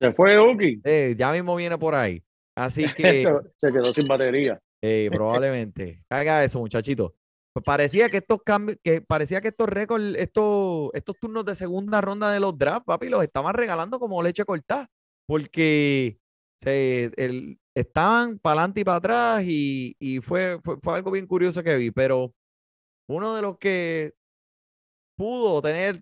[0.00, 0.80] Se fue Oki.
[0.84, 2.22] eh, ya mismo viene por ahí.
[2.56, 4.58] Así que Se, se quedó sin batería.
[4.82, 6.02] eh, probablemente.
[6.10, 7.14] Haga eso, muchachito.
[7.52, 12.00] Pues parecía que estos cambios, que parecía que estos récords, estos, estos turnos de segunda
[12.00, 14.86] ronda de los drafts, papi, los estaban regalando como leche cortada.
[15.26, 16.18] Porque
[16.60, 21.26] se, el- estaban para adelante y para atrás y, y fue, fue, fue algo bien
[21.26, 21.90] curioso que vi.
[21.90, 22.32] Pero
[23.08, 24.12] uno de los que
[25.16, 26.00] pudo tener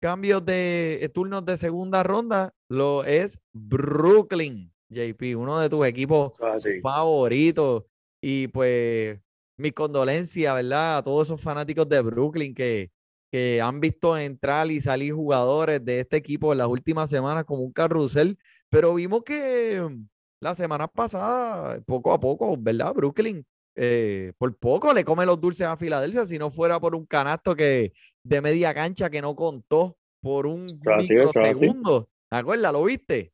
[0.00, 6.32] cambios de eh, turnos de segunda ronda lo es Brooklyn, JP, uno de tus equipos
[6.40, 6.80] Así.
[6.80, 7.86] favorito.
[8.20, 9.20] Y pues
[9.56, 10.98] mis condolencias, ¿verdad?
[10.98, 12.90] A todos esos fanáticos de Brooklyn que,
[13.30, 17.62] que han visto entrar y salir jugadores de este equipo en las últimas semanas como
[17.62, 20.06] un carrusel, pero vimos que mm,
[20.40, 22.94] la semana pasada, poco a poco, ¿verdad?
[22.94, 23.44] Brooklyn
[23.80, 27.54] eh, por poco le come los dulces a Filadelfia si no fuera por un canasto
[27.54, 27.92] que
[28.28, 32.08] de media cancha que no contó por un así, microsegundo.
[32.30, 32.72] ¿Te acuerdas?
[32.72, 33.32] ¿Lo viste?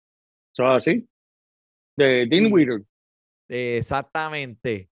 [0.52, 1.08] Eso así.
[1.96, 2.82] De Dean Witter.
[3.48, 4.88] Exactamente.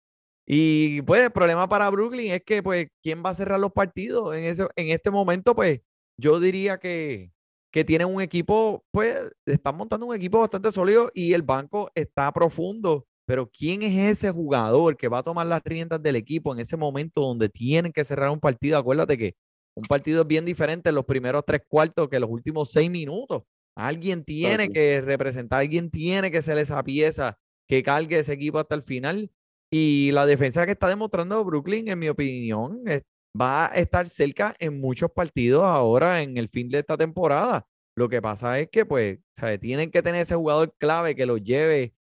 [0.48, 4.36] Y pues el problema para Brooklyn es que, pues, ¿quién va a cerrar los partidos?
[4.36, 5.82] En, ese, en este momento, pues,
[6.18, 7.32] yo diría que,
[7.72, 12.32] que tienen un equipo, pues, están montando un equipo bastante sólido y el banco está
[12.32, 13.06] profundo.
[13.26, 16.76] Pero ¿quién es ese jugador que va a tomar las riendas del equipo en ese
[16.76, 18.78] momento donde tienen que cerrar un partido?
[18.78, 19.36] Acuérdate que
[19.82, 23.44] un partido bien diferente en los primeros tres cuartos que los últimos seis minutos.
[23.76, 28.76] Alguien tiene que representar, alguien tiene que ser esa pieza que cargue ese equipo hasta
[28.76, 29.32] el final.
[29.74, 33.04] Y la defensa que está demostrando Brooklyn, en mi opinión, es-
[33.40, 37.66] va a estar cerca en muchos partidos ahora en el fin de esta temporada.
[37.96, 39.58] Lo que pasa es que, pues, ¿sabe?
[39.58, 41.94] tienen que tener ese jugador clave que los lleve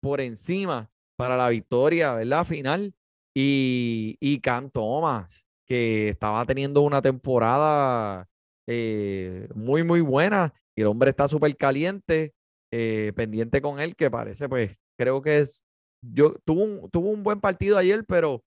[0.00, 2.44] por encima para la victoria, ¿verdad?
[2.44, 2.94] Final.
[3.36, 8.28] Y, y Cam Thomas, que estaba teniendo una temporada
[8.66, 10.52] eh, muy, muy buena.
[10.76, 12.34] Y el hombre está súper caliente,
[12.72, 15.62] eh, pendiente con él, que parece, pues, creo que es.
[16.02, 18.42] Yo tuvo un, tuvo un buen partido ayer, pero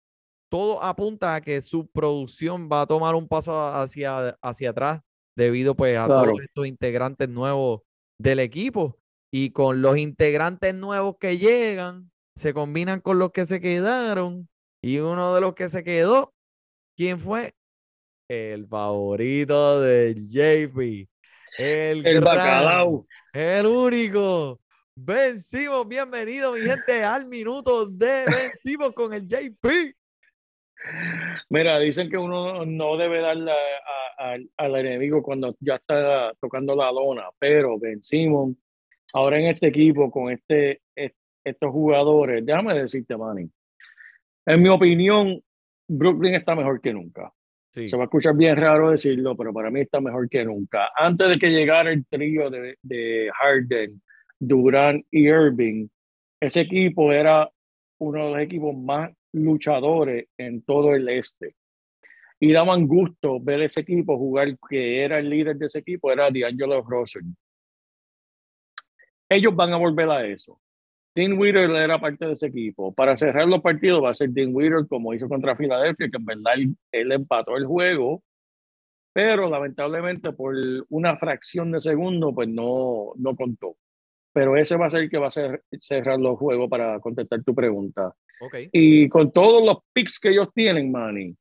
[0.50, 5.00] todo apunta a que su producción va a tomar un paso hacia, hacia atrás
[5.36, 6.30] debido pues a Claro.
[6.32, 7.80] todos estos integrantes nuevos
[8.18, 8.98] del equipo.
[9.32, 14.48] Y con los integrantes nuevos que llegan, se combinan con los que se quedaron.
[14.82, 16.32] Y uno de los que se quedó,
[16.96, 17.52] ¿quién fue?
[18.28, 21.08] El favorito de JP.
[21.58, 23.06] El, El gran, bacalao.
[23.32, 24.60] el único.
[24.98, 29.94] Vencimos, bienvenido mi gente al minuto de Vencimos con el JP.
[31.50, 36.74] Mira, dicen que uno no debe darle a- a- al- enemigo cuando ya está tocando
[36.76, 38.54] la lona, pero vencimos
[39.12, 42.44] ahora en este equipo con este, est- estos jugadores.
[42.44, 43.50] Déjame decirte, Manny,
[44.46, 45.42] en mi opinión,
[45.88, 47.32] Brooklyn está mejor que nunca.
[47.72, 50.90] Sí, Se va a escuchar bien raro decirlo, pero para mí está mejor que nunca.
[50.96, 54.00] Antes de que llegara el trío de, de Harden,
[54.38, 55.88] Durant y Irving,
[56.40, 57.50] ese equipo era
[57.98, 61.54] uno de los equipos más luchadores en todo el este.
[62.38, 66.30] Y daban gusto ver ese equipo jugar, que era el líder de ese equipo, era
[66.30, 67.24] D'Angelo Russell.
[69.28, 70.60] Ellos van a volver a eso.
[71.16, 72.92] Dean Witter era parte de ese equipo.
[72.92, 76.24] Para cerrar los partidos va a ser Dean Witter como hizo contra Filadelfia, que en
[76.26, 78.22] verdad él, él empató el juego,
[79.14, 80.54] pero lamentablemente por
[80.90, 83.76] una fracción de segundo pues no, no contó.
[84.34, 87.42] Pero ese va a ser el que va a ser, cerrar los juegos para contestar
[87.42, 88.14] tu pregunta.
[88.42, 88.54] ok.
[88.70, 91.34] Y con todos los picks que ellos tienen, Manny,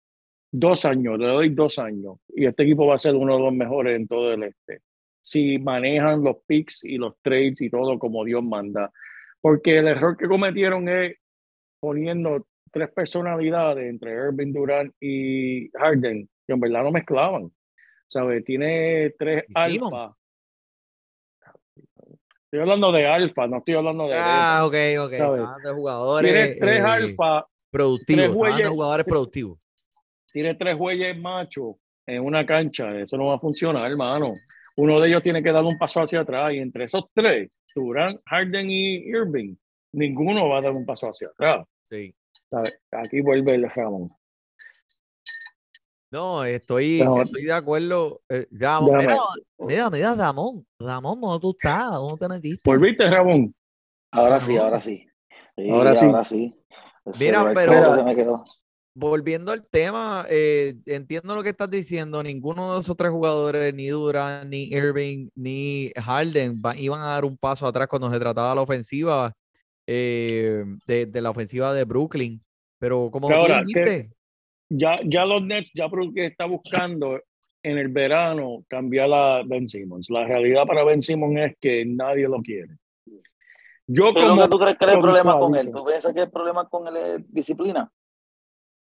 [0.49, 2.19] dos años, le doy dos años.
[2.29, 4.79] Y este equipo va a ser uno de los mejores en todo el este.
[5.21, 8.89] Si manejan los picks y los trades y todo como Dios manda.
[9.45, 11.17] Porque el error que cometieron es
[11.79, 17.51] poniendo tres personalidades entre Irving Durant y Harden, que en verdad no mezclaban.
[18.07, 18.43] ¿Sabes?
[18.43, 20.15] Tiene tres alfa.
[22.45, 24.23] Estoy hablando de alfa, no estoy hablando de beta.
[24.25, 25.13] Ah, ok, ok.
[25.75, 28.49] Jugadores Tienes tres eh, alfa, productivos.
[28.49, 29.59] tres jugadores productivos.
[30.33, 31.75] tienes tres güeyes machos
[32.07, 34.33] en una cancha, eso no va a funcionar, hermano.
[34.77, 38.19] Uno de ellos tiene que dar un paso hacia atrás y entre esos tres, Durant,
[38.25, 39.55] Harden y Irving,
[39.91, 41.67] ninguno va a dar un paso hacia atrás.
[41.83, 42.15] Sí.
[42.49, 42.73] ¿sabes?
[42.91, 44.09] Aquí vuelve el Ramón.
[46.11, 47.21] No, estoy, No.
[47.21, 48.21] estoy de acuerdo.
[48.29, 49.17] Eh, Ramón, mira,
[49.59, 50.65] mira, mira, Ramón.
[50.79, 51.91] Ramón, ¿dónde tú estás?
[51.91, 52.69] ¿Dónde te metiste?
[52.69, 53.53] ¿Volviste, Ramón?
[54.11, 55.05] Ahora sí, ahora sí.
[55.57, 56.05] Sí, Ahora sí.
[56.05, 56.63] Ahora sí.
[57.05, 58.43] El Mira, pero- como que se me quedó.
[58.97, 62.23] Volviendo al tema, eh, entiendo lo que estás diciendo.
[62.23, 67.25] Ninguno de esos tres jugadores, ni Durant, ni Irving, ni Harden, va- iban a dar
[67.25, 69.33] un paso atrás cuando se trataba de la ofensiva,
[69.85, 72.39] eh, de, de la ofensiva de Brooklyn.
[72.79, 74.15] Pero como Pero ahora, ¿qué- dijiste,
[74.69, 77.19] Ya, ya los Nets, ya porque está buscando
[77.63, 80.09] en el verano cambiar a Ben Simmons.
[80.09, 82.77] La realidad para Ben Simmons es que nadie lo quiere.
[83.87, 85.69] Yo ¿Qué es lo como que tú crees que es el problema con él?
[85.71, 87.91] ¿Tú piensas que el problema con él es disciplina?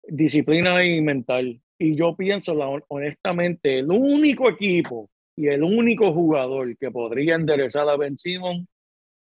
[0.04, 1.62] Disciplina y mental.
[1.78, 7.88] Y yo pienso, la- honestamente, el único equipo y el único jugador que podría enderezar
[7.90, 8.68] a Ben Simmons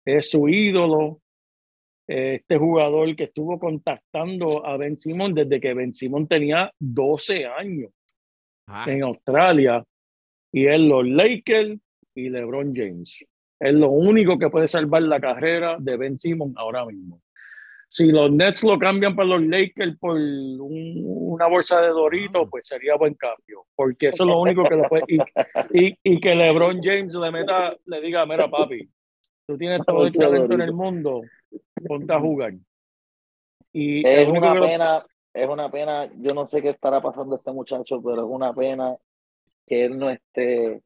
[0.06, 1.20] es su ídolo,
[2.08, 7.92] este jugador que estuvo contactando a Ben Simmons desde que Ben Simmons tenía 12 años
[8.68, 9.84] ah, en Australia,
[10.52, 11.78] y es los Lakers
[12.16, 13.26] y LeBron James.
[13.60, 17.22] Es lo único que puede salvar la carrera de Ben Simmons ahora mismo.
[17.90, 22.68] Si los Nets lo cambian para los Lakers por un- una bolsa de Doritos, pues
[22.68, 25.04] sería buen cambio, porque eso es lo único que le puede.
[25.08, 28.90] Y, y- y que LeBron James le meta, le diga: Mira, papi,
[29.48, 31.22] tú tienes todo el talento en el mundo,
[31.88, 32.54] ponte a jugar.
[33.72, 37.38] Y Es una lo- pena, es una pena, yo no sé qué estará pasando a
[37.38, 38.96] este muchacho, pero es una pena
[39.66, 40.82] que él no esté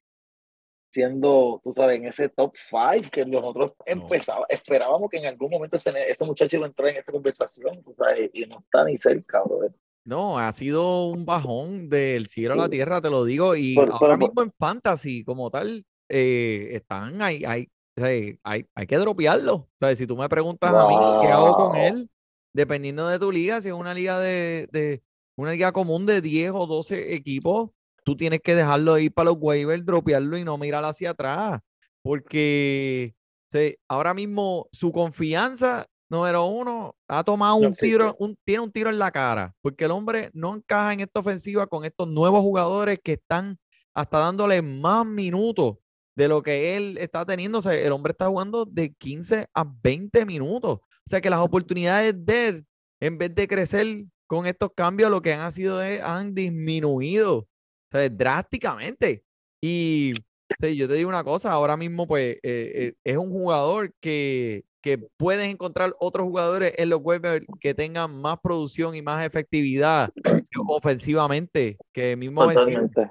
[0.91, 5.77] siendo, tú sabes, en ese top five que nosotros empezaba, esperábamos que en algún momento
[5.77, 8.97] ese, ese muchacho iba a entrar en esa conversación, tú sabes, y no está ni
[8.97, 9.69] cerca, bro.
[10.03, 13.55] no, ha sido un bajón del cielo a la tierra, te lo digo.
[13.55, 18.07] Y Pero- ahora pero- mismo en Fantasy, como tal, eh, están ahí, hay, sea,
[18.43, 19.53] hay, hay que dropearlo.
[19.55, 22.09] O sea, si tú me preguntas a mí qué hago con él,
[22.53, 25.01] dependiendo de tu liga, si es una liga de, de
[25.37, 27.69] una liga común de 10 o 12 equipos,
[28.03, 31.59] tú tienes que dejarlo ir para los waivers, dropearlo y no mirar hacia atrás.
[32.01, 33.13] Porque
[33.47, 37.87] o sea, ahora mismo su confianza, número uno, ha tomado No un existe.
[37.87, 39.53] tiro, un, tiene un tiro en la cara.
[39.61, 43.57] Porque el hombre no encaja en esta ofensiva con estos nuevos jugadores que están
[43.93, 45.77] hasta dándole más minutos
[46.15, 47.59] de lo que él está teniendo.
[47.59, 50.79] O sea, el hombre está jugando de 15 a 20 minutos.
[50.79, 52.65] O sea que las oportunidades de él,
[52.99, 57.47] en vez de crecer con estos cambios, lo que han sido es, han disminuido
[57.91, 59.23] o sea, drásticamente.
[59.61, 63.31] Y o sea, yo te digo una cosa, ahora mismo pues eh, eh, es un
[63.31, 69.01] jugador que, que puedes encontrar otros jugadores en los waivers que tengan más producción y
[69.01, 70.11] más efectividad
[70.67, 72.45] ofensivamente que mismo.
[72.45, 73.09] Totalmente.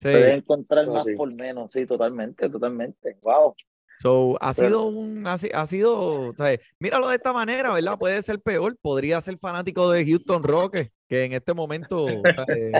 [0.00, 0.10] Sí.
[0.10, 1.14] Puedes encontrar más sí.
[1.14, 3.16] por menos, sí, totalmente, totalmente.
[3.22, 3.54] Wow.
[3.98, 5.96] So, ha Pero- sido un, ha, ha sido,
[6.30, 7.96] o sea, míralo de esta manera, ¿verdad?
[7.98, 12.44] Puede ser peor, podría ser fanático de Houston Rockets, que en este momento, o sea,
[12.46, 12.72] que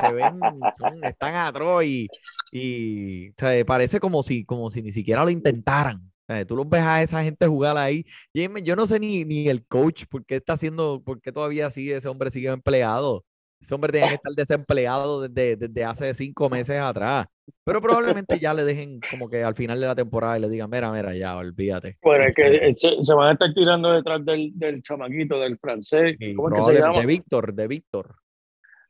[0.00, 0.38] se ven,
[0.78, 2.08] son- están atroz y,
[2.50, 6.10] y o sea, parece como si, como si ni siquiera lo intentaran.
[6.46, 8.06] Tú los ves a esa gente jugar ahí.
[8.32, 11.96] Yo no sé ni, ni el coach por qué está haciendo, por qué todavía sigue,
[11.96, 13.24] ese hombre sigue empleado.
[13.60, 17.26] Ese hombre tiene que estar desempleado desde, desde hace cinco meses atrás.
[17.64, 20.70] Pero probablemente ya le dejen como que al final de la temporada y le digan,
[20.70, 21.98] mira, mira, ya, olvídate.
[22.02, 25.58] Bueno, es que eh, se, se van a estar tirando detrás del, del chamaquito, del
[25.58, 26.16] francés.
[26.18, 27.00] Sí, ¿Cómo es que se llama?
[27.00, 28.14] De Víctor, de Víctor.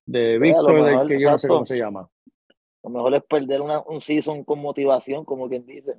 [0.07, 1.55] De Víctor, del mejor, que yo no sé exacto.
[1.55, 2.01] cómo se llama.
[2.03, 5.95] A lo mejor es perder una, un season con motivación, como quien dice.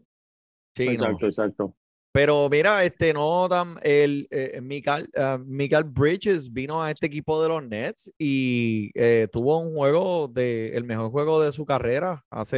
[0.75, 0.91] Sí, no.
[0.93, 1.75] exacto, exacto.
[2.13, 7.41] Pero mira, este no tan el eh, Michael, ah, Michael Bridges vino a este equipo
[7.41, 12.21] de los Nets y eh, tuvo un juego de el mejor juego de su carrera
[12.29, 12.57] hace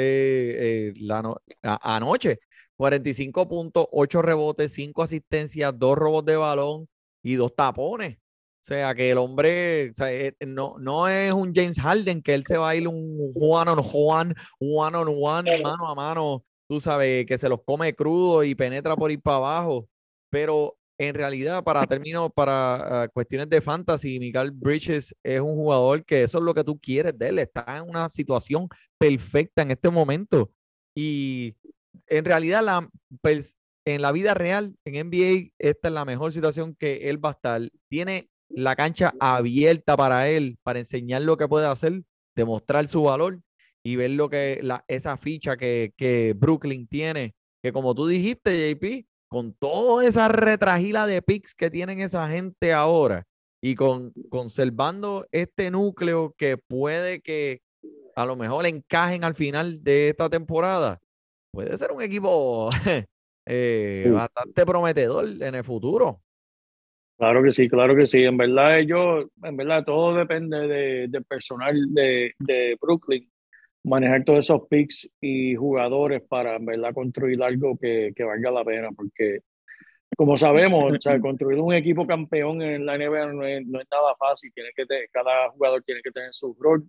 [0.90, 2.40] eh, la no- a- anoche.
[2.76, 6.88] 45 puntos, 8 rebotes, 5 asistencias, 2 robos de balón
[7.22, 8.18] y 2 tapones.
[8.18, 12.58] O sea que el hombre eh, no, no es un James Harden que él se
[12.58, 16.44] va a ir un one on one, one on one, mano a mano
[16.74, 19.88] tú sabes, que se los come crudo y penetra por ir para abajo.
[20.32, 26.04] Pero en realidad, para términos, para ah, cuestiones de fantasy, Michael Bridges es un jugador
[26.04, 27.40] que eso es lo que tú quieres de él.
[27.40, 28.68] Está en una situación
[28.98, 30.52] perfecta en este momento.
[30.96, 31.56] Y
[32.08, 32.90] en realidad, la,
[33.22, 33.56] pers-
[33.86, 37.34] en la vida real, en NBA, esta es la mejor situación que él va a
[37.34, 37.62] estar.
[37.88, 42.02] Tiene la cancha abierta para él, para enseñar lo que puede hacer,
[42.36, 43.42] demostrar su valor
[43.86, 48.76] y ver lo que la, esa ficha que, que Brooklyn tiene que como tú dijiste,
[48.76, 53.24] JP, con toda esa retragila de picks que tienen esa gente ahora
[53.62, 57.62] y con conservando este núcleo que puede que
[58.16, 61.00] a lo mejor encajen al final de esta temporada,
[61.52, 62.70] puede ser un equipo
[63.48, 66.20] eh, bastante prometedor en el futuro.
[67.18, 68.24] Claro que sí, claro que sí.
[68.24, 73.32] En verdad, ellos, en verdad, todo depende de, del personal de, de Brooklyn,
[73.84, 78.64] manejar todos esos picks y jugadores para, en verdad, construir algo que, que valga la
[78.64, 79.40] pena, porque
[80.16, 83.88] como sabemos, o sea, construir un equipo campeón en la NBA no es, no es
[83.92, 86.84] nada fácil, tiene que tener- cada jugador tiene que tener su rol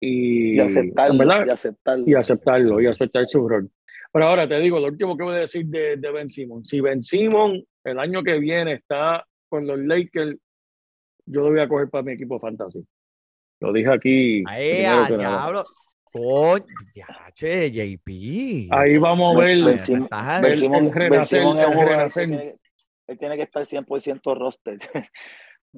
[0.00, 2.04] y, Y aceptarlo, verdad, y aceptarlo.
[2.06, 3.70] y aceptarlo y aceptar su rol.
[4.12, 6.68] Pero ahora te digo, lo último que voy a decir de, de Ben Simmons.
[6.68, 10.36] Si Ben Simmons el año que viene está con los Lakers,
[11.26, 12.84] yo lo voy a coger para mi equipo fantasy.
[13.60, 14.44] Lo dije aquí.
[14.46, 15.28] ¡Ay, primero a que nada.
[15.42, 15.64] diablo!
[16.12, 18.68] Coño, ya, che, JP.
[18.70, 19.56] Ahí vamos a ver.
[19.56, 22.42] Ben me Sim- estás- Ben- Ben Simmons- el Ben renacer, Simmons es un jugador
[23.08, 24.78] él tiene que estar 100% roster.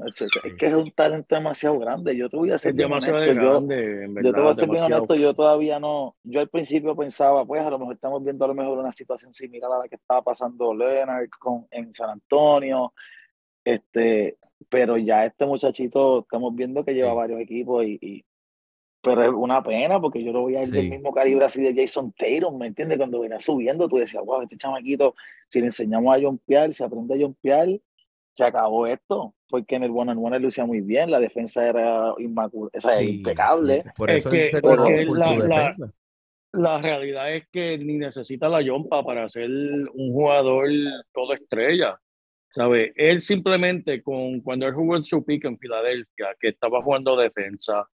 [0.07, 2.17] Es que es un talento demasiado grande.
[2.17, 4.33] Yo te voy a ser bien demasiado honesto, yo- grande, en Yo te voy a
[4.33, 5.03] verdad, ser bien demasiado.
[5.03, 8.49] honesto, yo todavía no, yo al principio pensaba, pues a lo mejor estamos viendo a
[8.49, 12.95] lo mejor una situación similar a la que estaba pasando Leonard con, en San Antonio,
[13.65, 17.17] este, pero ya este muchachito estamos viendo que lleva Sí.
[17.17, 18.25] varios equipos y, y-
[19.03, 21.75] pero es una pena porque yo lo voy a ir del mismo calibre así de
[21.75, 22.99] Jason Tatum, ¿me entiendes?
[22.99, 25.15] Cuando venía subiendo, tú decías, wow, este chamaquito,
[25.49, 27.69] si le enseñamos a jumpear, si aprende a jumpear,
[28.33, 31.67] se acabó esto, porque en el one on one él lucía muy bien, la defensa
[31.67, 33.85] era inmaculada, o sea, Sí, impecable.
[33.97, 35.93] Por Es eso que- él se es conoce que por la- su la- defensa.
[36.53, 40.69] La realidad es que ni necesita la yompa para ser un jugador
[41.15, 41.99] todo estrella.
[42.53, 42.93] ¿Sabe?
[42.97, 47.89] Él simplemente con cuando él jugó en su pick en Filadelfia, que estaba jugando defensa,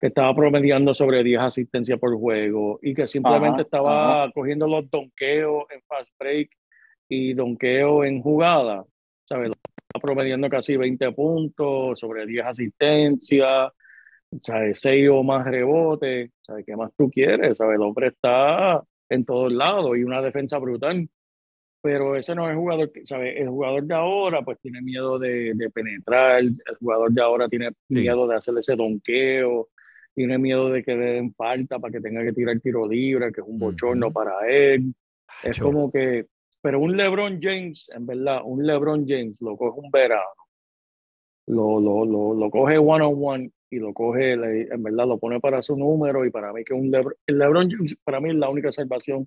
[0.00, 4.90] que estaba promediando sobre 10 asistencias por juego y que simplemente Ajá, estaba cogiendo los
[4.90, 6.50] donkeos en fast break
[7.08, 8.84] y donkeos en jugada,
[9.24, 9.50] ¿sabes?
[9.50, 13.72] Estaba promediando casi 20 puntos, sobre 10 asistencias,
[14.42, 14.80] ¿sabes?
[14.80, 16.64] 6 o más rebotes, ¿sabes?
[16.64, 17.58] ¿Qué más tú quieres?
[17.58, 17.74] ¿Sabes?
[17.76, 21.06] El hombre está en todos lados y una defensa brutal.
[21.82, 23.34] Pero ese no es el jugador, ¿sabes?
[23.38, 27.70] El jugador de ahora pues tiene miedo de, de penetrar, el jugador de ahora tiene
[27.88, 27.96] Sí.
[27.96, 29.68] miedo de hacer ese donqueo,
[30.20, 33.40] tiene miedo de que le den falta para que tenga que tirar tiro libre, que
[33.40, 34.12] es un bochorno Ujú.
[34.14, 34.92] para él.
[35.42, 36.26] Es como que,
[36.60, 40.24] pero un LeBron James, en verdad, un LeBron James lo coge un verano,
[41.46, 45.18] lo, lo, lo, lo coge one on one y lo coge, le- en verdad, lo
[45.18, 48.30] pone para su número y para mí que un LeBron, el LeBron James para mí
[48.30, 49.26] es la única salvación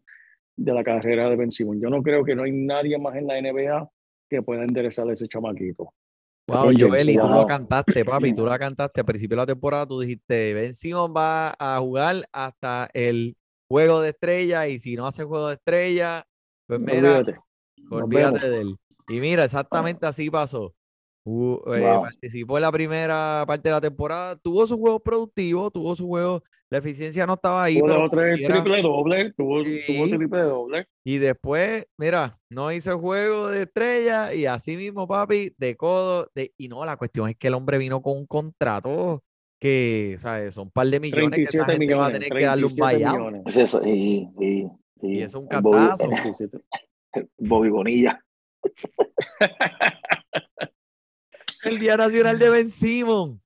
[0.56, 1.82] de la carrera de Ben Simmons.
[1.82, 3.90] Yo no creo que no hay nadie más en la NBA
[4.30, 5.92] que pueda enderezar a ese chamaquito.
[6.46, 7.42] Wow, Joel, y tú wow.
[7.42, 11.14] lo cantaste, papi, tú lo cantaste al principio de la temporada, tú dijiste, Ben Simmons
[11.16, 13.38] va a jugar hasta el
[13.68, 16.28] juego de estrella y si no hace juego de estrella,
[16.68, 17.40] pues mira, Olvídate.
[17.90, 18.78] Olvídate de él.
[19.08, 20.74] Y mira, exactamente así pasó.
[21.26, 22.02] Eh, Wow.
[22.02, 26.44] participó en la primera parte de la temporada, tuvo su juego productivo, tuvo su juego,
[26.70, 30.12] la eficiencia no estaba ahí, Tuvo tres quiera, triple doble, tuvo, tuvo Sí.
[30.12, 30.88] triple doble.
[31.06, 36.28] y después, mira, no hizo el juego de estrella y así mismo, papi, de codo.
[36.36, 36.52] De...
[36.58, 39.24] Y no, la cuestión es que el hombre vino con un contrato
[39.62, 40.56] que, ¿sabes?
[40.56, 42.76] Son un par de millones que esa 37 gente va a tener que darle un
[42.76, 43.48] 37 buyout.
[43.48, 44.68] Es eso, y, y,
[45.02, 46.08] Y y es un el Bobby- cantazo.
[46.10, 46.58] 37.
[47.38, 48.20] Bobby Bonilla.
[51.64, 53.42] El Día Nacional de Ben Simon.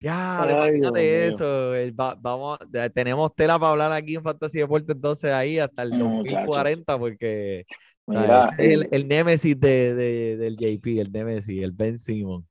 [0.00, 1.74] Ya, Ay, imagínate eso.
[1.74, 2.58] el vamos,
[2.92, 6.36] tenemos tela para hablar aquí en Fantasy Deporte entonces ahí hasta el Mm, muchacho.
[6.36, 7.64] 2040 porque
[8.06, 12.46] Mira, es el, el- el némesis de, de- del JP, el némesis, el Ben Simon.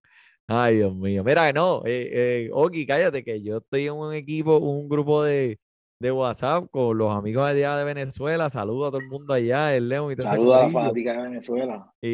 [0.47, 1.23] Ay, Dios mío.
[1.23, 5.59] Mira, no, eh, eh, Oki, cállate que yo estoy en un equipo, un grupo de,
[5.99, 8.49] de WhatsApp con los amigos de allá de Venezuela.
[8.49, 10.71] Saludos a todo el mundo allá, el León y todo saluda a la corillo.
[10.71, 11.93] fanática de Venezuela.
[12.01, 12.07] Y,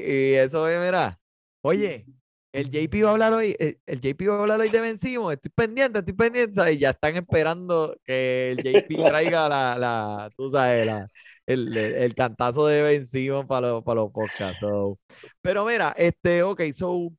[0.00, 1.18] y eso es, mira.
[1.62, 2.06] Oye,
[2.52, 4.98] el JP va a hablar hoy, eh, el JP va a hablar hoy de Ben
[4.98, 6.54] Simmons, Estoy pendiente, estoy pendiente.
[6.54, 6.78] ¿sabes?
[6.78, 11.08] Ya están esperando que el JP traiga la, la tú sabes, la,
[11.46, 14.60] el, el- el cantazo de Ben Simmons para los, para los podcasts.
[14.60, 14.98] so.
[15.42, 17.12] Pero mira, este, ok, so,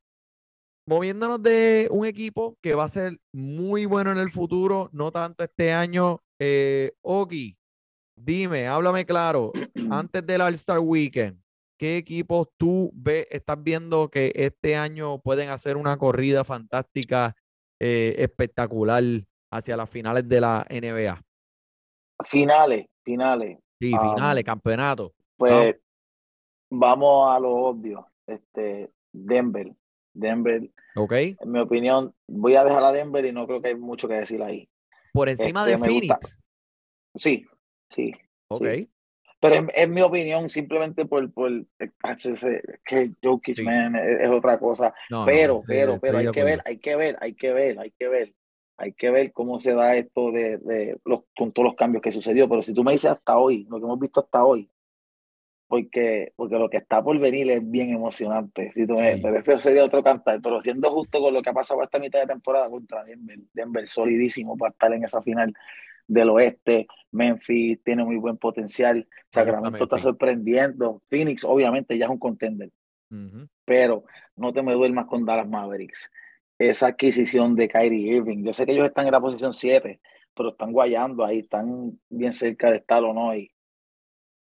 [0.85, 5.43] moviéndonos de un equipo que va a ser muy bueno en el futuro, no tanto
[5.43, 6.21] este año.
[6.39, 7.57] Eh, Oki,
[8.15, 9.59] dime, háblame claro,
[9.89, 11.40] antes del All-Star Weekend,
[11.81, 17.35] ¿qué equipos tú ves, estás viendo que este año pueden hacer una corrida fantástica,
[17.79, 19.01] eh, espectacular
[19.51, 21.19] hacia las finales de la NBA?
[22.23, 23.57] Finales, finales.
[23.79, 25.11] Sí, Um, finales, campeonato.
[25.37, 25.75] Pues
[26.69, 28.07] vamos a lo obvio.
[28.27, 29.73] Este, Denver.
[30.13, 31.13] Denver, ¿Ok?
[31.13, 34.13] en mi opinión, voy a dejar a Denver y no creo que hay mucho que
[34.15, 34.69] decir ahí.
[35.13, 35.87] Por encima Este, de gusta.
[36.19, 36.41] Phoenix.
[37.15, 37.47] Sí,
[37.89, 38.11] sí.
[38.49, 38.67] Ok.
[38.67, 38.91] sí.
[39.41, 41.51] Pero es, es mi opinión, simplemente por, por
[42.85, 43.63] que Jokic, Sí.
[43.63, 44.93] man, es, es otra cosa.
[45.09, 48.07] No, pero, pero, pero hay que ver, hay que ver, hay que ver, hay que
[48.07, 48.33] ver,
[48.77, 52.11] hay que ver cómo se da esto de, de los, con todos los cambios que
[52.11, 52.47] sucedió.
[52.47, 54.69] Pero si tú me dices hasta hoy, lo que hemos visto hasta hoy,
[55.67, 58.71] porque, porque lo que está por venir es bien emocionante.
[58.73, 59.21] Si tú me, Sí.
[59.23, 60.41] pero ese sería otro cantar.
[60.41, 63.87] Pero siendo justo con lo que ha pasado esta mitad de temporada contra Denver, Denver
[63.87, 65.53] solidísimo para estar en esa final
[66.13, 66.87] del oeste.
[67.11, 69.07] Memphis tiene muy buen potencial.
[69.29, 71.01] Sacramento está sorprendiendo.
[71.05, 72.69] Phoenix, obviamente, ya es un contender
[73.65, 74.05] pero
[74.35, 76.09] no te me duermas con Dallas Mavericks.
[76.57, 79.99] Esa adquisición de Kyrie Irving, yo sé que ellos están en la posición 7,
[80.35, 83.35] pero están guayando ahí, están bien cerca de estar o no.
[83.35, 83.51] Y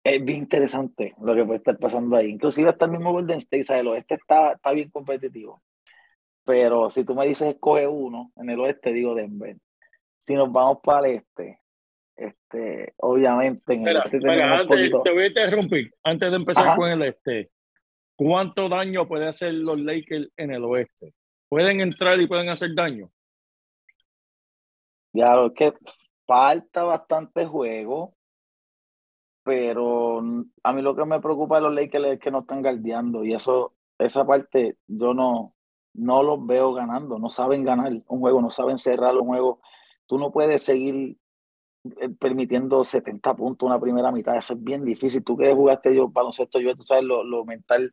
[0.03, 2.29] es bien interesante lo que puede estar pasando ahí.
[2.29, 3.81] Inclusive hasta el mismo Golden State, ¿sabes?
[3.81, 5.61] el oeste está, está bien competitivo.
[6.43, 9.57] Pero si tú me dices escoge uno, en el oeste digo Denver.
[10.19, 11.59] Si nos vamos para el este,
[12.15, 15.01] este, obviamente en el este tenemos antes, poquito...
[15.01, 15.93] te voy a interrumpir.
[16.03, 16.75] Antes de empezar Ajá.
[16.75, 17.51] con el este,
[18.15, 21.13] ¿cuánto daño puede hacer los Lakers en el oeste?
[21.47, 23.09] ¿Pueden entrar y pueden hacer daño?
[25.13, 25.73] Ya, lo que
[26.27, 28.15] falta bastante juego,
[29.43, 30.19] pero
[30.63, 33.33] a mí lo que me preocupa de los Lakers es que no están guardiando y
[33.33, 35.55] eso, esa parte yo no,
[35.93, 39.61] no los veo ganando, no saben ganar un juego, no saben cerrar un juego.
[40.09, 41.17] Tú no puedes seguir
[42.01, 45.23] eh, permitiendo 70 puntos una primera mitad, eso es bien difícil.
[45.23, 47.91] Tú que jugaste yo baloncesto, yo tú sabes lo, lo mental,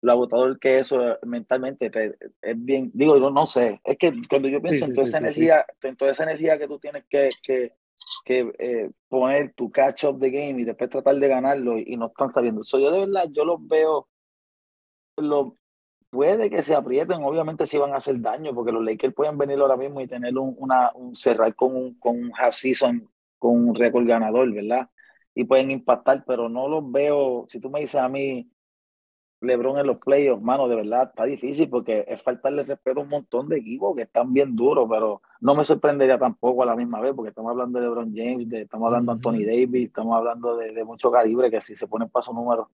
[0.00, 4.14] lo agotador que eso eh, mentalmente te- es bien, digo, yo no sé, es que
[4.30, 6.68] cuando yo pienso sí, en toda sí, esa sí, energía, en toda esa energía que
[6.68, 7.74] tú tienes que, que,
[8.24, 11.96] que eh, poner tu catch up the game y después tratar de ganarlo y, y
[11.96, 12.62] no están sabiendo.
[12.62, 14.08] So, yo de verdad, yo los veo,
[15.16, 15.56] lo,
[16.10, 19.58] puede que se aprieten, obviamente si van a hacer daño, porque los Lakers pueden venir
[19.58, 23.68] ahora mismo y tener un, una, un cerrar con un, con un half season, con
[23.68, 24.88] un récord ganador, ¿verdad?
[25.34, 28.50] Y pueden impactar, pero no los veo, si tú me dices a mí,
[29.40, 33.10] LeBron en los playoffs, mano, de verdad está difícil porque es faltarle respeto a un
[33.10, 37.00] montón de equipos que están bien duros, pero no me sorprendería tampoco a la misma
[37.00, 39.44] vez porque estamos hablando de LeBron James, de, estamos hablando de Anthony.
[39.44, 42.70] Davis, estamos hablando de, de mucho calibre que si se ponen paso número,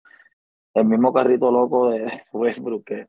[0.74, 3.08] el mismo carrito loco de Westbrook que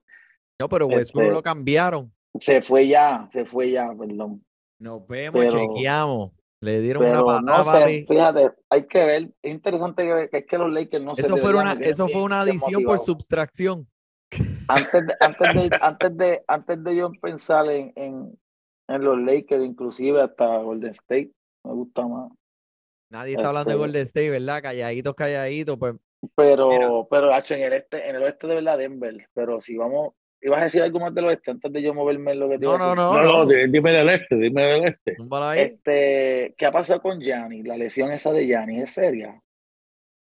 [0.61, 2.13] No, pero Westbrook Este- lo cambiaron.
[2.41, 4.45] se fue ya, se fue ya, perdón.
[4.81, 6.33] Nos vemos, pero- chequeamos.
[6.61, 10.47] Le dieron una patada, no sé, fíjate, hay que ver, es interesante que, que es
[10.47, 13.89] que los Lakers no se Eso de fue una, eso fue una adición por subtracción.
[14.69, 18.39] antes de, antes de, antes de, antes de yo pensar en, en,
[18.89, 21.33] en los Lakers, inclusive hasta Golden State,
[21.65, 22.31] me gusta más.
[23.11, 24.63] Nadie está hablando de Este- Golden State, ¿verdad?
[24.63, 25.79] Calladitos, calladitos.
[25.81, 25.95] Pues
[26.37, 26.89] Pero, Mira.
[27.11, 29.27] pero Hacho, en el este, en el oeste de verdad Denver.
[29.35, 32.41] Pero si vamos, ibas a decir algo más del oeste antes de yo moverme en
[32.41, 33.23] lo que te no, iba a no, decir?
[33.23, 33.47] no, No, no, no.
[33.47, 35.17] di- dime del este, dime del este.
[35.63, 37.63] Este, ¿qué ha pasado con Gianni?
[37.63, 39.41] La lesión esa de Gianni, ¿es seria?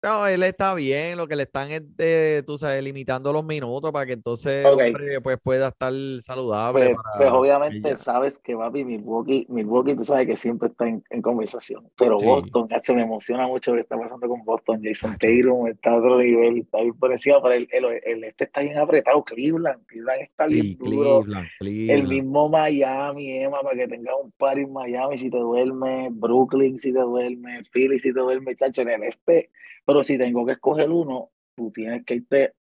[0.04, 3.90] No, él está bien, lo que le están es, de, tú sabes, limitando los minutos
[3.94, 4.82] para que entonces Ok.
[4.82, 6.88] el hombre pues, pueda estar saludable.
[6.88, 11.02] Pues, para pues obviamente sabes que papi Milwaukee, Milwaukee tú sabes que siempre está en,
[11.10, 12.26] en conversación, pero Sí.
[12.26, 15.96] Boston, Hacho, me emociona mucho lo que está pasando con Boston, Jason Tatum está a
[15.98, 19.86] otro nivel, está bien por encima, pero el, el, el este está bien apretado, Cleveland,
[19.86, 22.08] Cleveland está Sí, bien duro, Cleveland, el Cleveland.
[22.10, 26.92] mismo Miami, Emma, para que tengas un par en Miami si te duerme, Brooklyn si
[26.92, 29.50] te duerme, Philly si te duerme, chacho, en el este,
[29.86, 32.54] pero si tengo que escoger uno, tú tienes que irte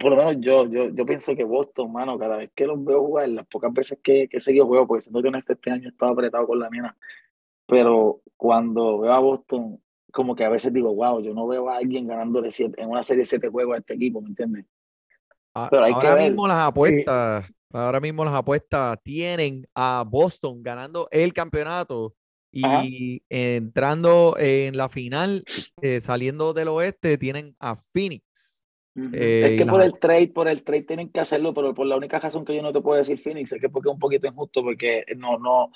[0.00, 3.00] por lo menos yo, yo, yo pienso que Boston, mano, cada vez que los veo
[3.04, 5.90] jugar, las pocas veces que, que he seguido juego, porque siendo que honesto, este año
[5.90, 6.96] estaba apretado con la nena,
[7.66, 11.76] pero cuando veo a Boston, como que a veces digo, wow, yo no veo a
[11.78, 14.66] alguien ganándole siete, en una serie de siete juegos a este equipo, ¿me entiendes?
[15.54, 16.32] A- pero hay que ahora ver.
[16.32, 22.14] mismo las apuestas, ahora mismo las apuestas tienen a Boston ganando el campeonato
[22.62, 22.82] Ajá.
[22.84, 25.44] y entrando en la final,
[25.82, 28.66] eh, saliendo del oeste, tienen a Phoenix.
[29.12, 31.86] Eh, es que por las- el trade, por el trade tienen que hacerlo, pero por
[31.86, 33.98] la única razón que yo no te puedo decir Phoenix es que porque es un
[33.98, 35.70] poquito injusto, porque no, no,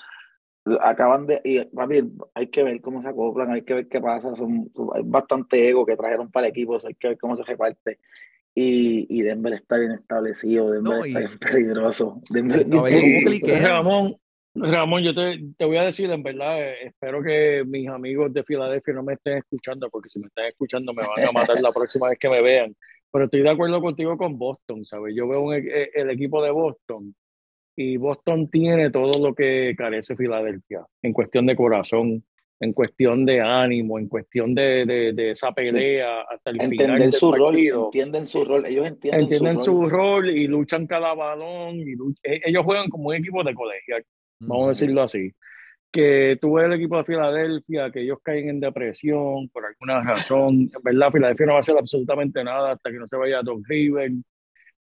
[0.81, 2.01] acaban de, y papi,
[2.33, 5.85] hay que ver cómo se acoplan, hay que ver qué pasa, son, hay bastante ego
[5.85, 7.99] que trajeron para el equipo, hay que ver cómo se reparte.
[8.55, 12.21] Y, y Denver está bien establecido, Denver No, está y- bien peligroso.
[12.29, 13.67] Denver No, bien cliquea.
[13.67, 14.17] Ramón,
[14.55, 18.43] Ramón, yo te, te voy a decir, en verdad, eh, espero que mis amigos de
[18.43, 21.71] Filadelfia no me estén escuchando, porque si me están escuchando me van a matar la
[21.71, 22.75] próxima vez que me vean.
[23.11, 25.15] Pero estoy de acuerdo contigo con Boston, ¿sabes?
[25.15, 27.15] Yo veo un e- eh, el equipo de Boston
[27.75, 32.23] y Boston tiene todo lo que carece Filadelfia en cuestión de corazón,
[32.59, 37.11] en cuestión de ánimo, en cuestión de, de, de esa pelea hasta el final del
[37.13, 40.29] su rol, entienden su rol, ellos entienden, entienden su su rol.
[40.29, 41.93] y luchan cada balón y
[42.23, 43.95] e- ellos juegan como un equipo de colegio,
[44.39, 45.33] vamos a decirlo así.
[45.91, 50.55] que tú ves el equipo de Filadelfia, que ellos caen en depresión por alguna razón.
[50.55, 53.43] En verdad, Filadelfia no va a hacer absolutamente nada hasta que no se vaya a
[53.43, 54.11] Doc River.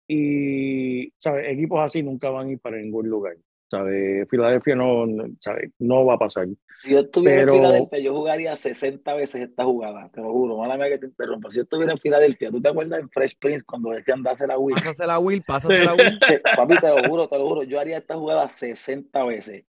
[0.07, 1.49] Y, ¿sabes?
[1.49, 3.35] Equipos así nunca van a ir para ningún lugar.
[3.69, 4.27] ¿Sabes?
[4.29, 5.71] Filadelfia no, no, ¿sabes?
[5.79, 6.47] no va a pasar.
[6.71, 10.57] Si yo estuviera Pero- en Filadelfia, yo jugaría 60 veces esta jugada, te lo juro.
[10.57, 11.49] Mala mía que te interrumpa.
[11.49, 14.57] Si yo estuviera en Filadelfia, ¿tú te acuerdas en Fresh Prince cuando decían darse la
[14.57, 14.75] Wii?
[14.75, 16.17] Pásasela a Will, pásasela a Will.
[16.25, 17.63] Che, papi, te lo juro, te lo juro.
[17.63, 19.65] Yo haría esta jugada 60 veces.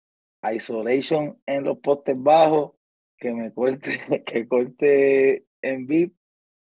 [0.53, 2.72] Isolation en los postes bajos,
[3.16, 3.90] que me corte,
[4.26, 6.14] que corte en VIP.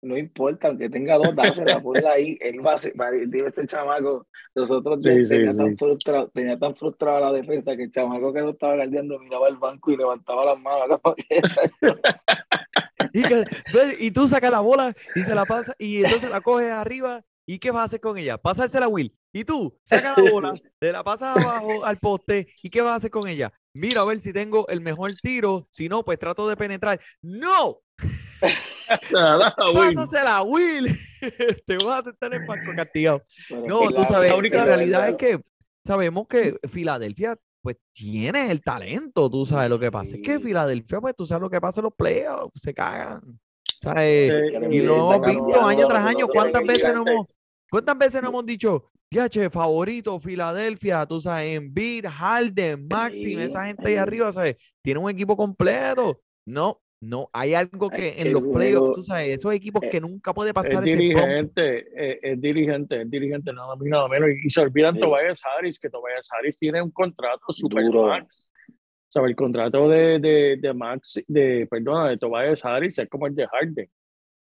[0.03, 2.39] No importa, aunque tenga dos, dásela, ponla ahí.
[2.41, 2.95] Él va a ser,
[3.29, 4.27] dime ese chamaco.
[4.55, 5.57] Nosotros Sí, tenía, sí.
[5.59, 9.49] Tan frustrado, tenía tan frustrada la defensa que el chamaco que no estaba guardiando miraba
[9.49, 11.01] el banco y levantaba las manos.
[13.13, 13.45] Y, que-
[13.99, 17.23] y tú sacas la bola y se la pasa y entonces la coges arriba.
[17.47, 18.39] ¿Y qué vas a hacer con ella?
[18.39, 19.13] Pasársela a Will.
[19.33, 22.47] Y tú sacas la bola, te la pasas abajo al poste.
[22.63, 23.53] ¿Y qué vas a hacer con ella?
[23.75, 25.67] Mira a ver si tengo el mejor tiro.
[25.71, 27.01] Si no, pues trato de penetrar.
[27.23, 27.81] ¡No!
[29.74, 30.97] Pásasela Will.
[31.66, 33.22] te vas a estar en banco castigado.
[33.49, 35.41] Pero No, tú la- sabes, la única la realidad es que
[35.84, 40.16] sabemos que Filadelfia, pues tiene el talento, tú sabes lo que pasa.
[40.16, 40.43] Es que Sí.
[40.45, 43.20] Filadelfia, pues tú sabes lo que pasa en los playoffs, se cagan.
[43.80, 44.30] ¿Sabes?
[44.30, 46.26] Sí, le Y envíen lo hemos esta visto año tras año.
[46.28, 47.26] ¿Cuántas veces no hemos,
[47.70, 48.91] cuántas veces no hemos dicho,
[49.30, 54.57] che, favorito, Filadelfia, tú sabes, Embiid, Harden, Maxim, Sí, esa gente ahí arriba, ¿sabes?
[54.82, 56.20] Tiene un equipo completo.
[56.47, 59.91] No, no, hay algo Es que en el los playoffs, tú sabes, esos equipos eh,
[59.91, 60.99] que nunca puede Es pasar ese bump.
[60.99, 64.29] dirigente, eh, es dirigente, es dirigente, nada más y nada menos.
[64.45, 65.01] Y se olvidan Sí.
[65.01, 68.09] Tobias Harris, que Tobias Harris tiene un contrato super Duro.
[68.09, 68.51] max.
[69.09, 69.29] ¿Sabe?
[69.31, 73.47] El contrato de, de, de Max, de, perdona, de Tobias Harris es como el de
[73.49, 73.91] Harden.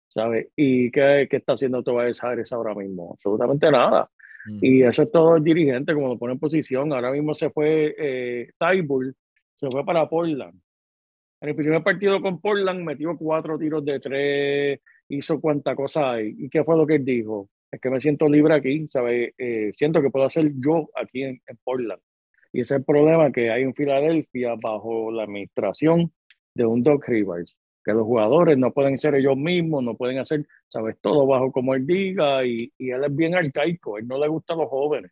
[0.10, 0.52] ¿Sabe?
[0.56, 3.12] ¿Y qué, qué está haciendo Tobias Harris ahora mismo?
[3.14, 4.10] Absolutamente nada.
[4.46, 4.60] Mm.
[4.62, 6.92] Y eso es todo el dirigente, como lo pone en posición.
[6.94, 9.16] Ahora mismo se fue eh, Tybull,
[9.56, 10.60] se fue para Portland.
[11.42, 14.80] En el primer partido con Portland metió cuatro tiros de tres,
[15.10, 16.36] hizo cuanta cosa hay.
[16.38, 17.50] ¿Y qué fue lo que él dijo?
[17.72, 19.34] Es que me siento libre aquí, ¿sabes?
[19.40, 22.00] Eh, siento que puedo hacer yo aquí en, en Portland.
[22.54, 26.12] Y ese es el problema que hay en Filadelfia bajo la administración
[26.54, 30.46] de un Doc Rivers, que los jugadores no pueden ser ellos mismos, no pueden hacer,
[30.68, 30.98] ¿sabes?
[31.02, 34.54] Todo bajo como él diga y, y él es bien arcaico, él no le gusta
[34.54, 35.12] a los jóvenes.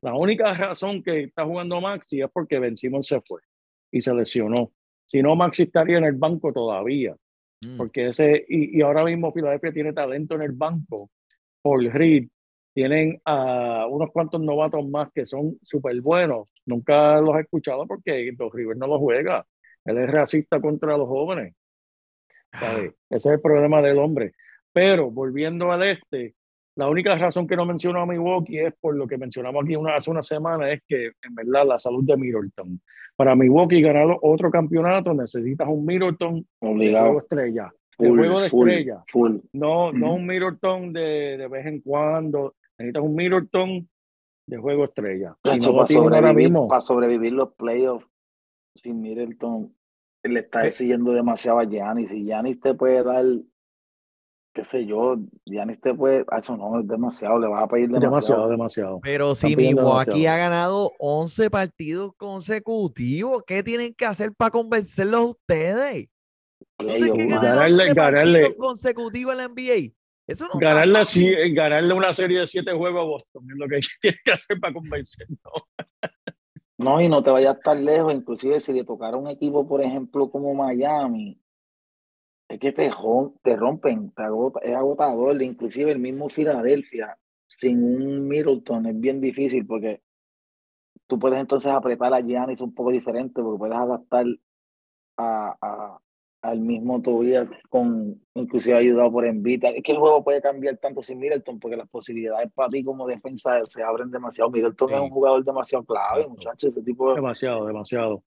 [0.00, 3.42] La única razón que está jugando Maxi es porque Ben Simmons se fue
[3.90, 4.72] y se lesionó.
[5.08, 7.16] Si no, Maxi estaría en el banco todavía.
[7.62, 7.76] Mm.
[7.76, 11.10] Porque ese, y, y ahora mismo Filadelfia tiene talento en el banco.
[11.62, 12.28] Paul Reed,
[12.74, 16.48] tienen a unos cuantos novatos más que son súper buenos.
[16.66, 19.44] Nunca los he escuchado porque Dos River no los juega.
[19.84, 21.54] Él es racista contra los jóvenes.
[22.52, 22.94] ¿sabes?
[23.10, 24.32] Ese es el problema del hombre.
[24.72, 26.34] Pero volviendo al este,
[26.78, 29.96] la única razón que no menciono a Milwaukee es por lo que mencionamos aquí una,
[29.96, 32.80] hace una semana, es que en verdad la salud de Middleton.
[33.16, 37.18] Para Milwaukee ganar otro campeonato necesitas un Middleton de juego Obligado.
[37.18, 37.72] estrella.
[37.98, 39.02] De Full, juego de full, estrella.
[39.08, 39.36] full.
[39.52, 42.54] No, no un Middleton de, de vez en cuando.
[42.78, 43.88] Necesitas un Middleton
[44.46, 45.36] de juego estrella.
[45.44, 48.06] No sobrevivir, para sobrevivir los playoffs
[48.76, 49.74] sin Middleton,
[50.22, 50.68] le está Eh.
[50.68, 52.12] exigiendo demasiado a Giannis.
[52.12, 53.24] Y Giannis te puede dar,
[54.58, 55.14] qué sé yo,
[55.46, 58.10] Giannis te puede, eso no, es demasiado, le vas a pedir demasiado.
[58.10, 59.00] Demasiado, demasiado.
[59.04, 65.24] Pero si Milwaukee ha ganado 11 partidos consecutivos, ¿qué tienen que hacer para convencerlos a
[65.26, 66.08] ustedes?
[66.76, 67.40] ¿Tú sabes Playoff, que mano.
[67.42, 69.94] ganar Ganarle- 11 ganarle- partidos consecutivos en la NBA?
[70.26, 71.36] Eso no Ganarle, fácil.
[71.38, 74.58] así, ganarle una serie de siete juegos a Boston es lo que tienes que hacer
[74.60, 75.38] para convencernos.
[76.78, 80.28] No, y no te vayas tan lejos, inclusive si le tocara un equipo, por ejemplo,
[80.30, 81.40] como Miami,
[82.48, 82.90] es que te,
[83.42, 89.20] te rompen, te agota- es agotador, inclusive el mismo Filadelfia, sin un Middleton es bien
[89.20, 90.02] difícil porque
[91.06, 94.26] tú puedes entonces apretar a Giannis un poco diferente porque puedes adaptar
[95.16, 95.98] a, a-
[96.40, 99.64] al mismo Tobias con inclusive ayudado por Embiid.
[99.64, 103.08] Es que el juego puede cambiar tanto sin Middleton porque las posibilidades para ti como
[103.08, 104.48] defensa se abren demasiado.
[104.48, 106.70] Middleton es un jugador demasiado clave, muchachos.
[106.70, 108.22] Ese tipo Demasiado, demasiado.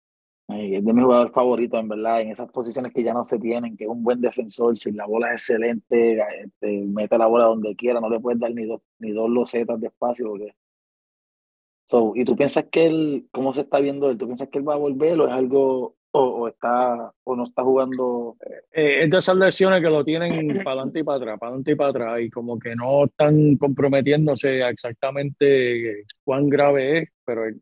[0.53, 3.77] Es de mis jugadores favoritos, en verdad, en esas posiciones que ya no se tienen,
[3.77, 7.77] que es un buen defensor, si la bola es excelente, este, mete la bola donde
[7.77, 10.29] quiera, no le puedes dar ni dos, ni dos losetas de espacio.
[10.29, 10.55] Porque...
[11.85, 14.19] So, ¿Y tú piensas que él, cómo se está viendo él?
[14.19, 17.45] ¿Tú piensas que él va a volver o es algo, o, o está, o no
[17.45, 18.37] está jugando?
[18.73, 21.73] Eh, es de esas lesiones que lo tienen para adelante y para atrás, para adelante
[21.73, 27.47] y para atrás, y como que no están comprometiéndose a exactamente cuán grave es, pero
[27.47, 27.57] eh,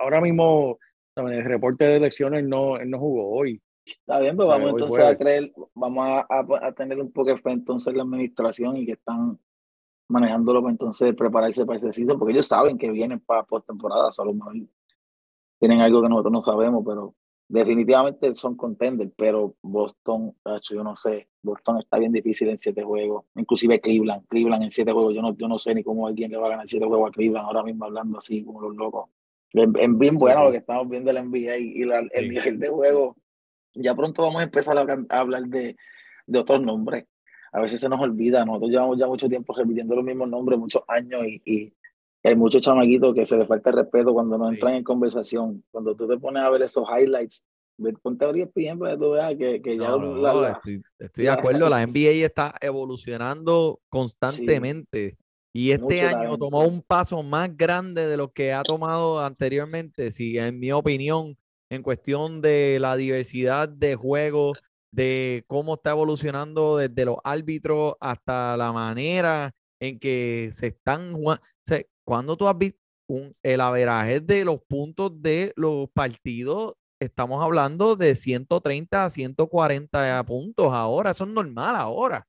[0.00, 0.78] ahora mismo
[1.14, 1.38] ¿sabes?
[1.38, 3.60] el reporte de lesiones no, él no jugó hoy.
[3.86, 5.14] Está bien, pues Vale, vamos entonces jueves.
[5.14, 8.76] a creer, vamos a, a- a tener un poco de fe entonces en la administración
[8.78, 9.38] y que están
[10.08, 14.30] manejándolo para entonces prepararse para ese season, porque ellos saben que vienen para postemporada, solo
[14.30, 14.68] a lo mejor
[15.58, 17.14] tienen algo que nosotros no sabemos, pero
[17.48, 20.34] definitivamente son contenders, pero Boston,
[20.70, 24.92] yo no sé, Boston está bien difícil en siete juegos, inclusive Cleveland, Cleveland en siete
[24.92, 27.08] juegos, yo no, yo no sé ni cómo alguien le va a ganar siete juegos
[27.08, 29.08] a Cleveland ahora mismo hablando así como los locos.
[29.54, 32.28] Es, bien bueno lo que estamos viendo en la NBA y, la- el Sí.
[32.28, 33.16] nivel de juego.
[33.74, 35.76] Ya pronto vamos a empezar a, a hablar de,
[36.26, 37.06] de otros nombres.
[37.52, 40.82] A veces se nos olvida, nosotros llevamos ya mucho tiempo repitiendo los mismos nombres, muchos
[40.88, 41.72] años y, y
[42.24, 44.54] hay muchos chamaquitos que se les falta el respeto cuando no Sí.
[44.54, 45.62] entran en conversación.
[45.70, 47.46] Cuando tú te pones a ver esos highlights,
[48.02, 48.48] ponte a abrir
[48.78, 51.30] para que tú veas que, que ya No, no, la- la- estoy, estoy de
[51.64, 51.68] acuerdo.
[51.68, 55.16] La NBA está evolucionando constantemente.
[55.56, 60.10] Y este Mucho año tomó un paso más grande de lo que ha tomado anteriormente.
[60.10, 61.38] Sí, en mi opinión,
[61.70, 68.56] en cuestión de la diversidad de juegos, de cómo está evolucionando desde los árbitros hasta
[68.56, 71.42] la manera en que se están jugando.
[72.04, 77.94] cuando tú has visto un, el averaje de los puntos de los partidos, estamos hablando
[77.94, 81.10] de 130 a 140 puntos ahora.
[81.10, 82.26] Eso es normal ahora.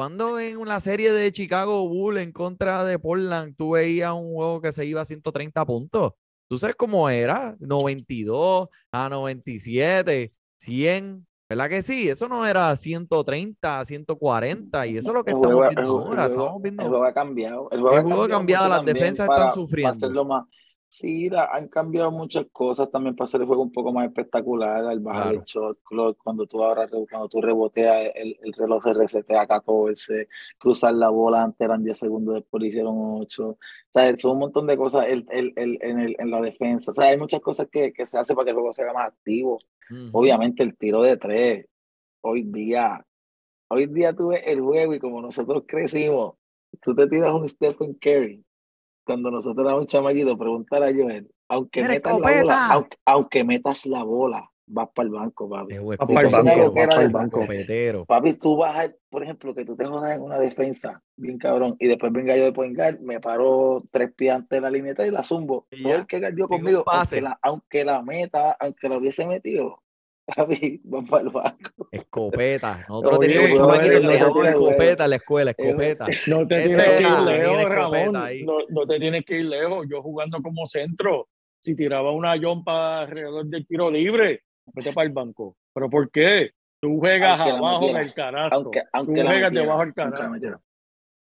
[0.00, 4.60] Cuando en una serie de Chicago Bulls en contra de Portland, tú veías un juego
[4.60, 6.12] que se iba a 130 puntos.
[6.50, 7.56] ¿Tú sabes cómo era?
[7.60, 11.26] 92 a 97, 100.
[11.48, 12.10] ¿Verdad que sí?
[12.10, 15.80] Eso no era 130 a 140 y eso es lo que el estamos juego- viendo
[15.80, 16.24] el ahora.
[16.26, 17.68] el Estamos El viendo juego ha cambiado.
[17.70, 19.92] El juego, El juego ha cambiado, las defensas para- están para sufriendo.
[19.92, 20.44] hacerlo más.
[20.98, 24.82] Sí, la- han cambiado muchas cosas también para hacer el juego un poco más espectacular,
[24.86, 25.38] al bajar Claro.
[25.40, 29.46] el shot clock, cuando tú ahora cuando tú reboteas el, el reloj se resetea a
[29.46, 30.26] 14,
[30.56, 33.48] cruzar la bola antes eran 10 segundos, después hicieron 8.
[33.50, 33.58] O
[33.90, 36.92] sea, son un montón de cosas el, el, el- en, el- en la defensa.
[36.92, 39.08] O sea, hay muchas cosas que, que se hace para que el juego sea más
[39.08, 39.58] activo.
[40.12, 41.66] Obviamente el tiro de tres,
[42.22, 43.04] hoy día,
[43.68, 46.36] hoy día tú ves el juego y como nosotros crecimos,
[46.80, 48.45] tú te tiras un Stephen Curry.
[49.06, 53.86] Cuando nosotros éramos chamaquitos, preguntar a Joel, aunque ¡Mira, metas la bola, aunque, aunque metas
[53.86, 55.74] la bola, vas para el banco, papi.
[55.74, 57.40] Es Va juego pa'l Esto es una banco, va loquera pa'l de- banco.
[57.40, 58.04] escopetero.
[58.06, 61.76] Papi, tú vas a, por ejemplo, que tú te jodas en una defensa, bien cabrón,
[61.78, 65.06] y después venga yo de point guard, me paro tres pies antes de la lineeta
[65.06, 65.68] y la zumbo.
[65.70, 69.24] Y Todo ya, el que un conmigo, aunque la, aunque la meta, aunque la hubiese
[69.24, 69.82] metido,
[70.36, 71.88] papi, vas para el banco.
[71.92, 72.84] Escopeta.
[72.88, 74.08] Nosotros Oye, teníamos chamaquitos no
[74.42, 76.06] te- escopeta en la escuela, escopeta.
[76.26, 78.12] No te Este tienes que ir lejos, Ramón.
[78.44, 79.86] No, no te tienes que ir lejos.
[79.88, 81.28] Yo jugando como centro,
[81.60, 84.42] si tiraba una yompa alrededor del tiro libre,
[84.74, 85.56] vete para el banco.
[85.72, 86.50] ¿Pero por qué?
[86.80, 88.56] Tú juegas abajo del canasto.
[88.56, 90.60] Aunque, aunque Tú juegas debajo del metiera.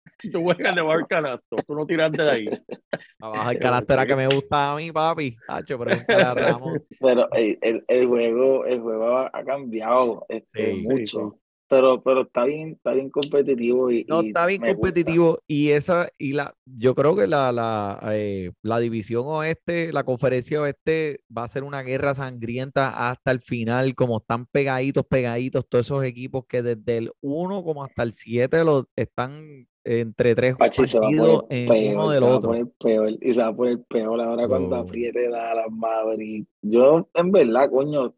[0.32, 1.56] Tú juegas debajo del canasto.
[1.68, 2.50] Tú no tiras de ahí.
[3.20, 5.36] Abajo el canasto era que me gustaba a mí, papi.
[5.48, 6.84] A Ramón.
[7.00, 11.40] Pero el, el, el juego, el juego ha, ha cambiado este, Sí, sí, mucho.
[11.68, 14.82] Pero, pero está bien, está bien competitivo y, No, está bien me gusta.
[14.82, 20.04] competitivo y esa, y la, yo creo que la, la, eh, la división oeste, la
[20.04, 25.68] conferencia oeste va a ser una guerra sangrienta hasta el final, como están pegaditos, pegaditos,
[25.68, 30.56] todos esos equipos que desde el 1 como hasta el 7 los, están entre tres
[30.58, 33.48] Pachi, se va a poner peor, uno se va a poner peor y se va
[33.48, 34.80] a poner peor ahora cuando Oh.
[34.80, 36.48] apriete Dallas Maverick.
[36.64, 38.16] Yo, en verdad, coño,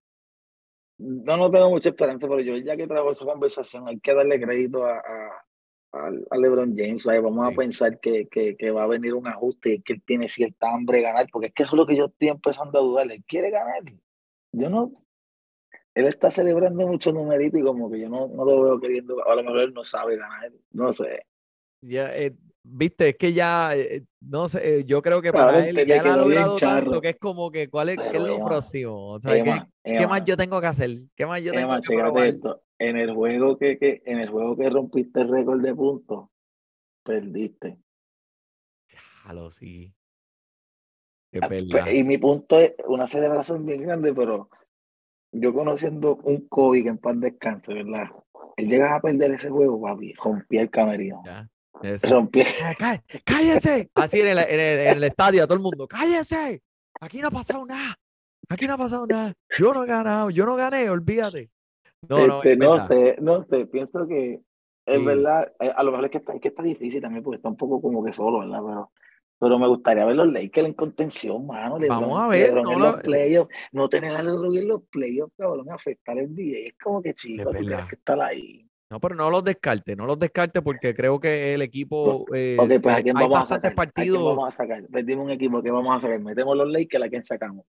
[1.00, 4.40] no, no tengo mucha esperanza, pero yo ya que trajo esa conversación, hay que darle
[4.42, 7.04] crédito a, a, a- LeBron James.
[7.04, 7.54] Vamos Sí.
[7.54, 10.74] a pensar que, que, que va a venir un ajuste y que él tiene cierta
[10.74, 13.12] hambre de ganar, porque es que eso es lo que yo estoy empezando a dudar.
[13.12, 13.82] Él quiere ganar.
[14.54, 14.92] Yo no.
[15.94, 19.36] Él está celebrando mucho numerito y como que yo no, no lo veo queriendo, a
[19.36, 21.26] lo mejor él no sabe ganar, no sé.
[21.82, 25.76] Ya, eh, viste, es que ya, eh, no sé, eh, yo creo que para él
[25.76, 29.12] ya él ha logrado tanto que es como que, ¿cuál es, qué es lo próximo?
[29.12, 30.90] O sea, ¿qué, qué más yo tengo que hacer?
[31.16, 31.80] ¿Qué más yo tengo
[32.14, 32.64] que esto.
[32.80, 36.30] En el juego que, que, en el juego que rompiste el récord de puntos,
[37.04, 37.78] perdiste.
[39.24, 39.94] Jalo, sí.
[41.42, 41.88] Ah, verdad.
[41.92, 44.50] Y mi punto es una celebración bien grande, pero
[45.32, 48.10] yo conociendo un Kobe que en paz descanse, ¿verdad?
[48.56, 51.22] Él llega a perder ese juego, papi, rompía el camerino.
[51.26, 51.50] Ya.
[51.84, 52.46] Ese- Rompía.
[52.64, 53.90] ¡Ah, cá- ¡Cállese!
[53.96, 56.62] Así en el, en, el, en el estadio, a todo el mundo, ¡cállese!
[57.00, 57.96] Aquí no ha pasado nada.
[58.50, 59.34] Aquí no ha pasado nada.
[59.58, 61.50] Yo no he ganado, yo no gané, olvídate.
[62.10, 64.40] No, no, Este, es no sé, no sé, pienso que
[64.86, 65.04] es Sí.
[65.04, 67.50] verdad, eh, a lo mejor es que está, es que está difícil también porque está
[67.50, 68.62] un poco como que solo, ¿verdad?
[68.66, 68.92] Pero,
[69.40, 71.78] pero me gustaría ver los Lakers en contención, mano.
[71.90, 75.34] Vamos a ver, no en lo- los playoffs, no tener a LeBron en los playoffs,
[75.38, 76.68] cabrón, afectar el NBA.
[76.70, 77.88] Es como que chico, tú tienes verdad.
[77.90, 78.67] que estar ahí.
[78.90, 82.26] No, pero no los descarte, no los descarte porque creo que el equipo.
[82.34, 83.72] eh, Ok, pues a quién vamos a sacar.
[83.72, 84.24] ¿A quién partidos.
[84.38, 84.88] vamos a sacar?
[84.90, 86.22] Pues dime un equipo que vamos a sacar.
[86.22, 87.66] Metemos los Lakers, ¿a quién sacamos?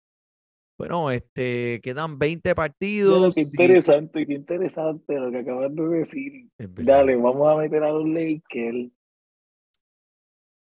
[0.76, 3.36] Bueno, este, quedan 20 Mira, partidos.
[3.36, 6.50] qué y- interesante, qué interesante lo que acabas de decir.
[6.58, 8.92] Dale, vamos a meter a los Lakers.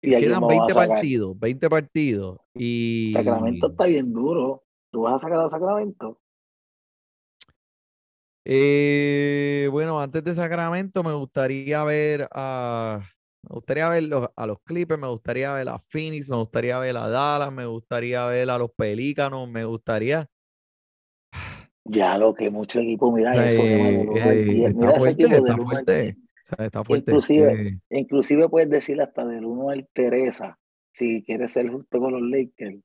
[0.03, 0.88] ¿Y Quedan vamos a 20 sacar?
[0.88, 2.38] partidos, 20 partidos.
[2.55, 4.62] Y Sacramento está bien duro.
[4.90, 6.20] ¿Tú vas a sacar a Sacramento?
[8.45, 13.01] Eh, bueno, antes de Sacramento me gustaría ver a,
[13.42, 16.97] me gustaría ver los- a los Clippers, me gustaría ver a Phoenix, me gustaría ver
[16.97, 20.28] a Dallas, me gustaría ver a los Pelícanos, me gustaría.
[21.86, 26.16] Ya lo que mucho equipo, mira eso, eh, está ese fuerte, equipo está fuerte.
[26.18, 27.11] O sea, está fuerte.
[27.11, 30.59] Inclusive, eh, inclusive puedes decir hasta del 1 al Teresa,
[30.92, 32.78] si quieres ser justo con los Lakers,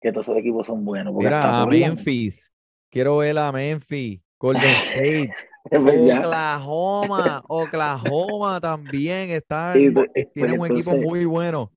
[0.00, 1.14] que todos esos equipos son buenos.
[1.14, 2.52] Mira, a Memphis.
[2.90, 4.62] Quiero ver a Memphis, Golden
[4.92, 5.34] State.
[5.70, 11.72] Oklahoma, Oklahoma también está, Y de- eh, tiene pues un equipo muy bueno.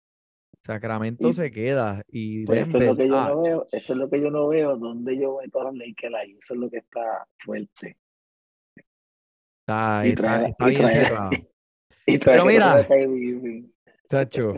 [0.64, 3.94] Sacramento Y- se queda y Pues eso es lo que yo ah, no veo, eso
[3.94, 6.60] es lo que yo no veo, donde yo meto a los Lakers ahí, eso es
[6.60, 7.98] lo que está fuerte.
[9.62, 11.30] está, y está- trae- está y bien trae- cerrado.
[12.08, 12.88] Y Pero trae- mira.
[14.10, 14.56] Chacho,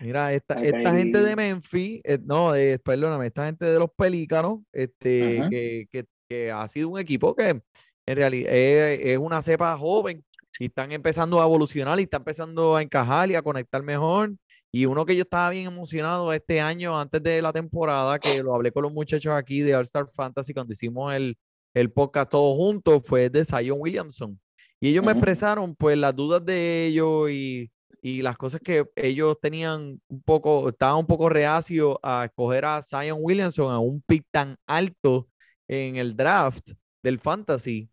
[0.00, 1.34] mira, esta, gente de.
[1.36, 6.66] Memphis, eh, no, eh, perdóname, esta gente de los Pelícanos, este, que, que, que ha
[6.68, 7.60] sido un equipo que
[8.06, 10.24] en realidad es, es una cepa joven
[10.58, 14.32] y están empezando a evolucionar y están empezando a encajar y a conectar mejor.
[14.72, 18.54] Y uno que yo estaba bien emocionado este año, antes de la temporada, que lo
[18.54, 21.36] hablé con los muchachos aquí de All Star Fantasy cuando hicimos el,
[21.74, 24.38] el podcast todos juntos, fue de Zion Williamson.
[24.78, 27.70] Y ellos me expresaron pues las dudas de ellos y,
[28.00, 32.80] y las cosas que ellos tenían un poco, estaban un poco reacios a escoger a
[32.82, 35.29] Zion Williamson a un pick tan alto
[35.70, 37.90] en el draft del fantasy.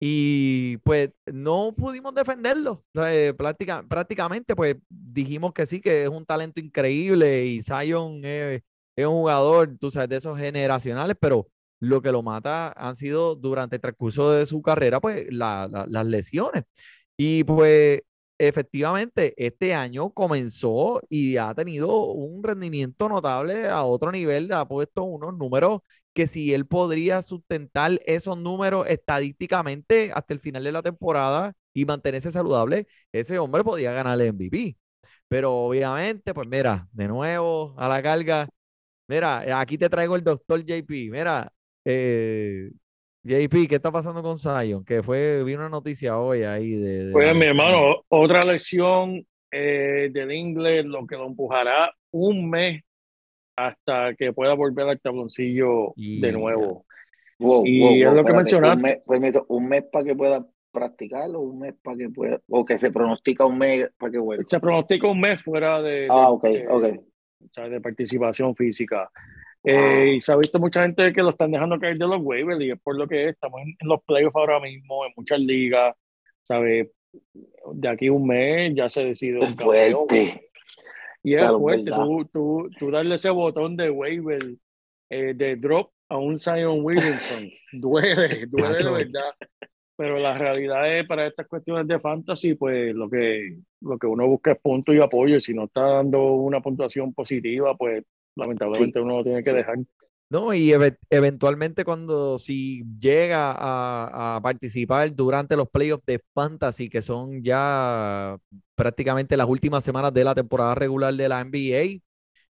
[0.00, 2.72] Y pues no pudimos defenderlo.
[2.72, 7.62] O sea, eh, práctica- prácticamente pues dijimos que sí, que es un talento increíble y
[7.62, 8.62] Zion es,
[8.96, 11.48] un jugador, tú sabes, de esos generacionales, pero
[11.80, 15.86] lo que lo mata han sido durante el transcurso de su carrera, pues la- la-
[15.88, 16.64] las lesiones.
[17.16, 18.02] Y pues
[18.38, 25.02] efectivamente este año comenzó y ha tenido un rendimiento notable a otro nivel, ha puesto
[25.04, 25.80] unos números
[26.20, 31.84] que si él podría sustentar esos números estadísticamente hasta el final de la temporada y
[31.86, 34.76] mantenerse saludable, ese hombre podía ganar el MVP.
[35.28, 38.48] Pero obviamente, pues mira, de nuevo a la carga.
[39.08, 40.90] Mira, aquí te traigo el doctor JP.
[41.10, 41.52] Mira,
[41.84, 42.70] eh,
[43.24, 44.84] JP, ¿qué está pasando con Zion?
[44.84, 47.04] Que fue, vi una noticia hoy ahí de...
[47.06, 47.46] de Pues mi lesión.
[47.46, 52.82] hermano, otra lección eh, del inglés, lo que lo empujará un mes
[53.56, 56.84] hasta que pueda volver al tabloncillo Y de nuevo.
[57.38, 58.76] Wow, Y wow, es wow, lo que mencionaste.
[58.76, 62.64] Un mes, permiso, un mes para que pueda practicarlo, un mes para que pueda, o
[62.64, 64.44] que se pronostica un mes para que vuelva.
[64.48, 66.84] Se pronostica un mes fuera de, de- Ah, ok, de- ok.
[67.44, 69.10] o sea, de participación física.
[69.62, 69.74] Wow.
[69.74, 72.60] Eh, y se ha visto mucha gente que lo están dejando caer de los waivers
[72.62, 73.30] y es por lo que es.
[73.32, 75.94] estamos en, en los playoffs ahora mismo, en muchas ligas,
[76.44, 76.88] ¿sabes?
[77.74, 80.06] De aquí a un mes ya se decide un campeón.
[81.22, 84.42] Y es Claro, fuerte, tú, tú, tú darle ese botón de waiver,
[85.10, 89.32] eh, de drop a un Zion Williamson, duele, duele de verdad.
[89.96, 94.26] Pero la realidad es, para estas cuestiones de fantasy, pues lo que, lo que uno
[94.26, 95.36] busca es punto y apoyo.
[95.36, 98.02] Y si no está dando una puntuación positiva, pues
[98.34, 99.56] lamentablemente uno lo tiene que sí.
[99.56, 99.76] dejar.
[100.30, 106.88] No, y eve- eventualmente cuando si llega a, a participar durante los playoffs de Fantasy,
[106.88, 108.36] que son ya
[108.76, 112.00] prácticamente las últimas semanas de la temporada regular de la NBA,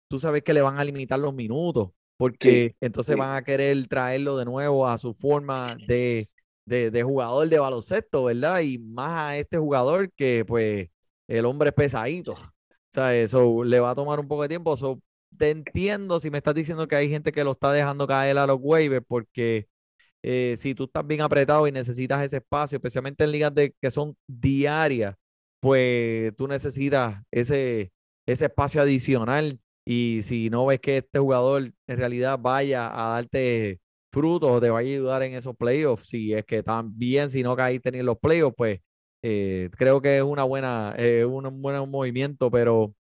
[0.09, 3.16] tú sabes que le van a limitar los minutos, porque entonces sí.
[3.16, 6.29] van a querer traerlo de nuevo a su forma de,
[6.64, 8.61] de, de jugador de baloncesto, ¿verdad?
[8.61, 10.89] Y más a este jugador que pues
[11.29, 12.33] el hombre es pesadito.
[12.33, 12.39] O
[12.91, 14.77] sea, eso le va a tomar un poco de tiempo.
[14.79, 15.01] So,
[15.37, 18.47] te entiendo si me estás diciendo que hay gente que lo está dejando caer a
[18.47, 19.68] los waivers, porque
[20.22, 24.16] eh, si tú estás bien apretado y necesitas ese espacio, especialmente en ligas que son
[24.27, 25.14] diarias,
[25.61, 27.93] pues tú necesitas ese,
[28.27, 29.61] ese espacio adicional.
[29.85, 33.81] Y si no ves que este jugador en realidad vaya a darte
[34.12, 37.55] frutos o te vaya a ayudar en esos playoffs, si es que también si no
[37.57, 38.81] caíste en los playoffs, pues
[39.22, 42.95] eh, creo que es una buena, eh, un buen movimiento, pero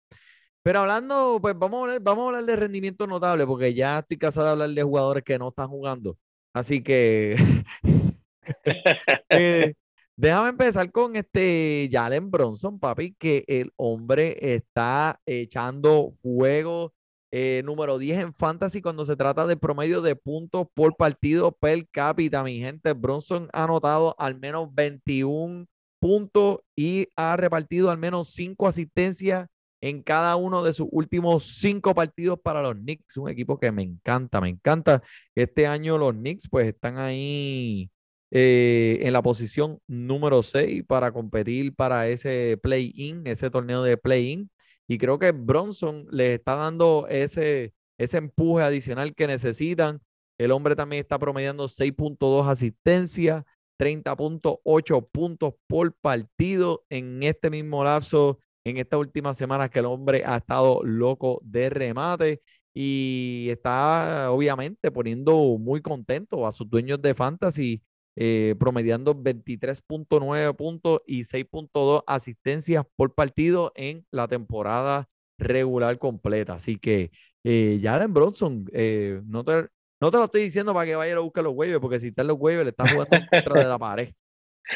[0.65, 4.47] pero hablando, pues vamos a hablar, vamos hablar de rendimiento notable, porque ya estoy cansado
[4.47, 6.17] de hablar de jugadores que no están jugando.
[6.55, 7.35] Así que
[9.29, 9.75] eh,
[10.17, 16.95] déjame empezar con este Jalen Bronson, papi, que el hombre está echando fuego.
[17.31, 21.87] eh, número 10 en fantasy cuando se trata de promedio de puntos por partido per
[21.89, 22.93] cápita, mi gente.
[22.93, 25.67] Bronson ha anotado al menos 21
[25.99, 29.47] puntos y ha repartido al menos 5 asistencias
[29.85, 33.83] en cada uno de sus últimos cinco partidos para los Knicks, un equipo que me
[33.83, 35.03] encanta, me encanta.
[35.35, 37.91] Este año los Knicks pues están ahí
[38.31, 44.49] eh, en la posición número 6 para competir para ese play-in, ese torneo de play-in.
[44.87, 50.01] Y creo que Bronson les está dando ese, ese empuje adicional que necesitan.
[50.39, 53.43] El hombre también está promediando 6.2 asistencias,
[53.77, 60.23] 30.8 puntos por partido en este mismo lapso, en esta última semana que el hombre
[60.25, 62.41] ha estado loco de remate
[62.73, 67.81] y está obviamente poniendo muy contento a sus dueños de fantasy,
[68.17, 75.07] eh, promediando 23.9 puntos y 6.2 asistencias por partido en la temporada
[75.37, 76.55] regular completa.
[76.55, 77.11] Así que
[77.43, 79.67] eh, Jalen Bronson, eh, no, te,
[80.01, 82.27] no te lo estoy diciendo para que vaya a buscar los waivers, porque si están
[82.27, 84.13] los waivers, le están jugando contra de la pared.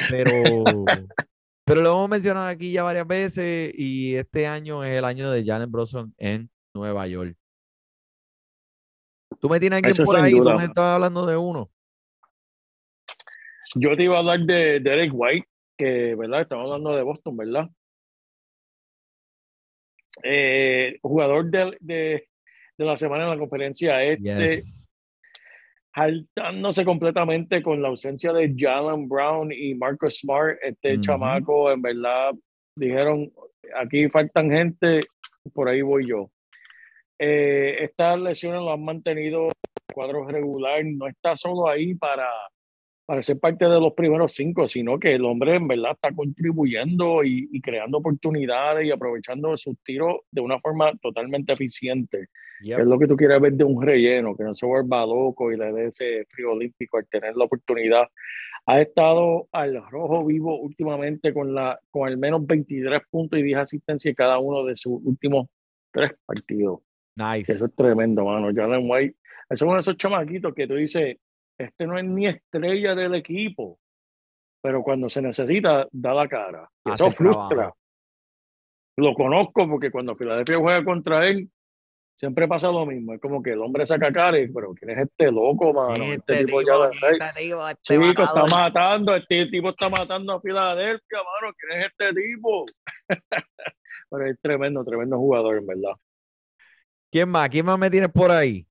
[0.09, 0.31] Pero,
[1.69, 5.45] pero lo hemos mencionado aquí ya varias veces y este año es el año de
[5.45, 7.35] Jalen Bronson en Nueva York.
[9.39, 10.57] Tú me tienes Eso por ahí, tú duda.
[10.57, 11.69] me estabas hablando de uno.
[13.75, 15.47] Yo te iba a hablar de Derek White,
[15.77, 16.41] que, ¿verdad?
[16.41, 17.69] Estamos hablando de Boston, ¿verdad?
[20.23, 22.29] Eh, jugador de, de,
[22.79, 24.88] de la semana en la conferencia este, Yes.
[25.93, 31.01] Saltándose completamente con la ausencia de Jalen Brown y Marcus Smart, este Ujú.
[31.01, 32.31] chamaco, en verdad,
[32.75, 33.31] dijeron,
[33.75, 35.01] aquí faltan gente,
[35.53, 36.29] por ahí voy yo.
[37.17, 42.29] Eh, estas lesiones lo han mantenido en cuadro regular, no está solo ahí para,
[43.09, 47.23] para ser parte de los primeros cinco, sino que el hombre en verdad está contribuyendo
[47.23, 52.27] y, y creando oportunidades y aprovechando sus tiros de una forma totalmente eficiente
[52.61, 52.75] Yep.
[52.75, 55.51] que es lo que tú quieres ver de un relleno, que no se vuelva loco
[55.51, 58.07] y le dé ese frío olímpico al tener la oportunidad.
[58.65, 63.59] Ha estado al rojo vivo últimamente con, la, con al menos 23 puntos y 10
[63.59, 65.47] asistencias en cada uno de sus últimos
[65.91, 66.81] tres partidos.
[67.15, 67.51] Nice.
[67.51, 68.51] Eso es tremendo, mano.
[68.53, 69.15] Jalen White,
[69.49, 71.17] ese es uno de esos chamaquitos que tú dices,
[71.59, 73.79] este no es ni estrella del equipo,
[74.61, 76.69] pero cuando se necesita, da la cara.
[76.85, 77.17] Y eso trabajo.
[77.17, 77.73] frustra.
[78.97, 81.49] Lo conozco porque cuando Filadelfia juega contra él,
[82.15, 83.13] siempre pasa lo mismo.
[83.13, 86.03] Es como que el hombre saca cara y, pero ¿quién es este loco, mano?
[86.03, 90.41] Este, tipo, ya la- este tipo, este Chico, está matando, este tipo está matando a
[90.41, 91.53] Filadelfia, mano.
[91.57, 92.65] ¿Quién es este tipo?
[94.09, 95.93] pero es tremendo, tremendo jugador, en verdad.
[97.11, 97.49] ¿Quién más?
[97.49, 98.67] ¿Quién más me tienes por ahí?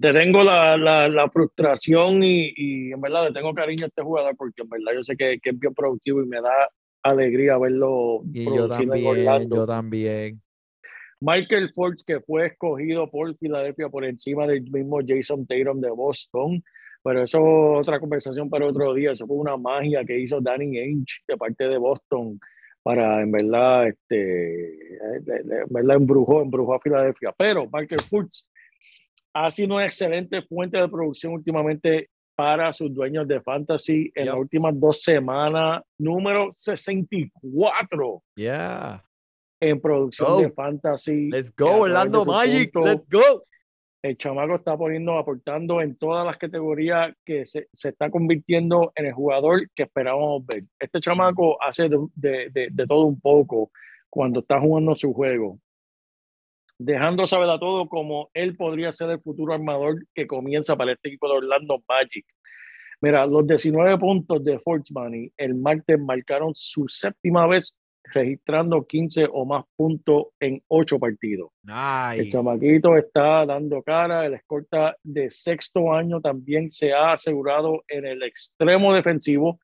[0.00, 4.02] Te tengo la, la, la frustración y, y en verdad le tengo cariño a este
[4.02, 6.52] jugador porque en verdad yo sé que, que es bien productivo y me da
[7.02, 9.56] alegría verlo Y yo en también, Orlando.
[9.56, 10.40] yo también.
[11.20, 16.62] Michael Forbes, que fue escogido por Filadelfia por encima del mismo Jason Tatum de Boston,
[17.02, 17.38] pero eso
[17.80, 19.10] es otra conversación para otro día.
[19.10, 22.38] Eso fue una magia que hizo Danny Ainge de parte de Boston
[22.84, 27.34] para, en verdad, este, eh, de- de- en verdad embrujó, embrujó a Filadelfia.
[27.36, 28.48] Pero Michael Forbes
[29.46, 34.26] ha sido una excelente fuente de producción últimamente para sus dueños de fantasy en Yep.
[34.26, 39.04] las últimas dos semanas, número 64 Yeah.
[39.60, 40.40] en producción go.
[40.40, 41.28] de fantasy.
[41.30, 42.72] Let's go, Orlando Magic.
[42.72, 42.88] punto.
[42.88, 43.44] Let's go.
[44.02, 49.06] El chamaco está poniendo, aportando en todas las categorías que se, se está convirtiendo en
[49.06, 50.62] el jugador que esperábamos ver.
[50.78, 53.72] Este chamaco hace de, de- de- de todo un poco
[54.08, 55.58] cuando está jugando su juego,
[56.78, 61.08] dejando saber a todo como él podría ser el futuro armador que comienza para este
[61.08, 62.24] equipo de Orlando Magic.
[63.00, 67.78] Mira, los 19 puntos de Fortsman el martes marcaron su séptima vez
[68.12, 71.50] registrando 15 o más puntos en 8 partidos.
[71.64, 72.30] El Nice.
[72.30, 78.22] chamaquito está dando cara, el escolta de sexto año también se ha asegurado en el
[78.22, 79.60] extremo defensivo,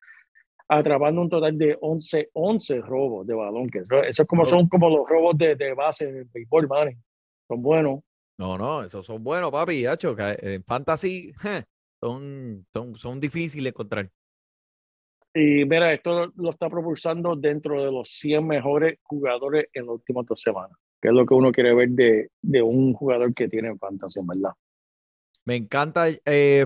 [0.67, 4.67] atrapando un total de 11, 11 robos de balón, que eso, eso es como, son
[4.67, 7.03] como los robos de, de base en el béisbol, man.
[7.47, 7.99] Son buenos.
[8.37, 9.85] No, no, esos son buenos, papi.
[9.85, 11.63] Hacho, que en fantasy je,
[12.01, 14.09] son, son, son difíciles de encontrar.
[15.33, 20.25] Y mira, esto lo está propulsando dentro de los 100 mejores jugadores en las últimas
[20.25, 23.67] dos semanas, que es lo que uno quiere ver de, de un jugador que tiene
[23.67, 24.51] en fantasy, en verdad.
[25.47, 26.65] Me encanta eh,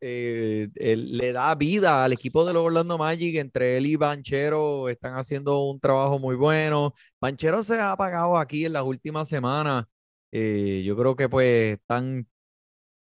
[0.00, 3.36] eh, le da vida al equipo de los Orlando Magic.
[3.36, 6.94] Entre él y Banchero están haciendo un trabajo muy bueno.
[7.20, 9.86] Banchero se ha apagado aquí en las últimas semanas.
[10.30, 12.26] Eh, yo creo que pues están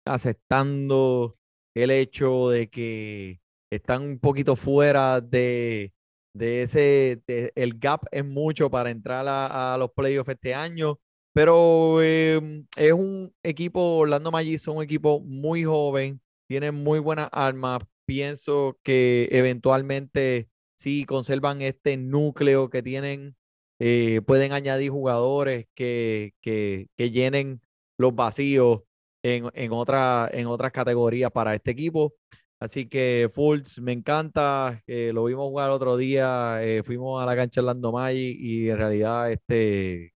[0.05, 1.37] aceptando
[1.75, 3.41] el hecho de que
[3.71, 5.93] están un poquito fuera de,
[6.35, 7.23] de ese,
[7.55, 10.99] el gap es mucho para entrar a, a los playoffs este año.
[11.37, 12.41] Pero eh,
[12.77, 17.81] es un equipo, Orlando Magic son un equipo muy joven, tienen muy buenas armas.
[18.07, 23.37] Pienso que eventualmente, si conservan este núcleo que tienen,
[23.79, 27.61] eh, pueden añadir jugadores que, que, llenen
[27.99, 28.85] los vacíos
[29.23, 32.15] en, en, otra, en otras categorías para este equipo.
[32.59, 37.37] Así que Fultz me encanta, eh, lo vimos jugar otro día, eh, fuimos a la
[37.37, 40.15] cancha Orlando Magic y en realidad este,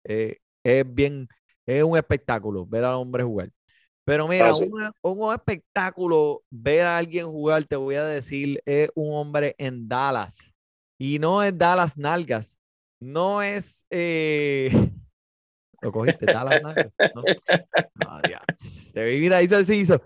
[0.69, 1.29] es bien,
[1.67, 3.51] es un espectáculo ver al hombre jugar.
[4.05, 4.65] Pero mira, Ah, sí.
[4.71, 9.87] un, un espectáculo ver a alguien jugar, te voy a decir, es un hombre en
[9.89, 10.55] Dallas.
[10.99, 12.59] Y no es Dallas Nalgas.
[13.01, 13.85] No es.
[13.91, 14.71] eh,
[15.83, 16.93] Lo cogiste, Dallas Nalgas.
[17.15, 17.23] No.
[18.11, 18.93] Ah, diach.
[18.95, 20.01] Te vi, mira, hizo así, hizo.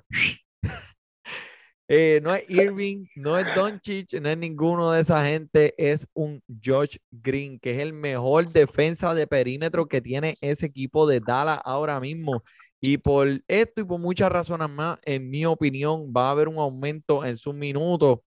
[1.95, 6.41] Eh, no es Irving, no es Doncic, no es ninguno de esa gente, es un
[6.65, 11.61] Josh Green, que es el mejor defensa de perímetro que tiene ese equipo de Dallas
[11.65, 12.43] ahora mismo.
[12.81, 16.57] Y por esto y por muchas razones más, en mi opinión, va a haber un
[16.59, 18.21] aumento en sus minutos.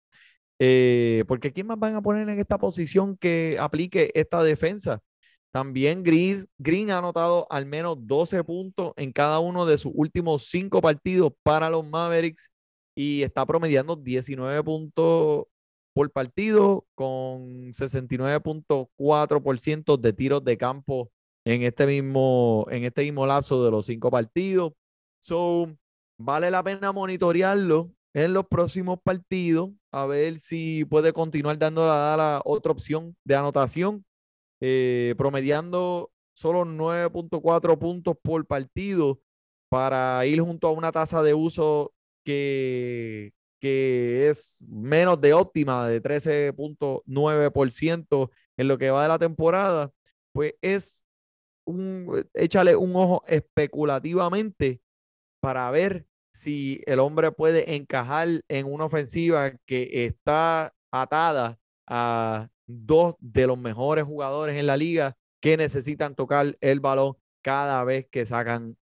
[0.58, 5.00] eh, porque ¿quién más van a poner en esta posición que aplique esta defensa?
[5.52, 10.46] También Gris- Green ha anotado al menos 12 puntos en cada uno de sus últimos
[10.48, 12.50] cinco partidos para los Mavericks
[12.96, 15.44] y está promediando 19 puntos
[15.94, 21.12] por partido con 69.4% de tiros de campo
[21.44, 24.72] en este mismo, en este mismo lapso de los cinco partidos.
[25.22, 25.68] So,
[26.18, 32.40] vale la pena monitorearlo en los próximos partidos, a ver si puede continuar dando la
[32.44, 34.04] otra opción de anotación,
[34.60, 39.20] eh, promediando solo 9.4 puntos por partido
[39.68, 41.92] para ir junto a una tasa de uso
[42.26, 49.92] que, que es menos de óptima, de 13.9% en lo que va de la temporada,
[50.32, 51.04] pues es
[51.64, 54.80] un, échale un ojo especulativamente
[55.40, 63.14] para ver si el hombre puede encajar en una ofensiva que está atada a dos
[63.20, 68.26] de los mejores jugadores en la liga que necesitan tocar el balón cada vez que
[68.26, 68.76] sacan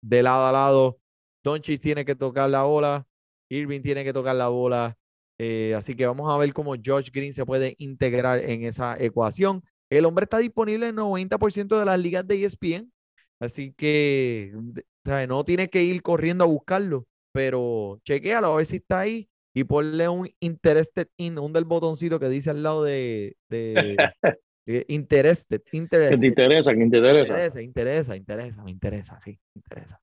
[0.00, 1.01] de lado a lado.
[1.42, 3.06] Doncic tiene que tocar la bola,
[3.50, 4.96] Irving tiene que tocar la bola.
[5.38, 9.62] eh, así que vamos a ver cómo Josh Green se puede integrar en esa ecuación.
[9.90, 12.92] El hombre está disponible en 90% de las ligas de ESPN,
[13.40, 18.66] así que o sea, no tiene que ir corriendo a buscarlo, pero chequéalo a ver
[18.66, 22.84] si está ahí y ponle un interested in, un del botoncito que dice al lado
[22.84, 23.96] de, de,
[24.66, 26.20] de interested, Que interested.
[26.20, 27.20] te interesa, que te interesa.
[27.34, 30.00] Interesa, interesa, interesa, me interesa, sí, me interesa.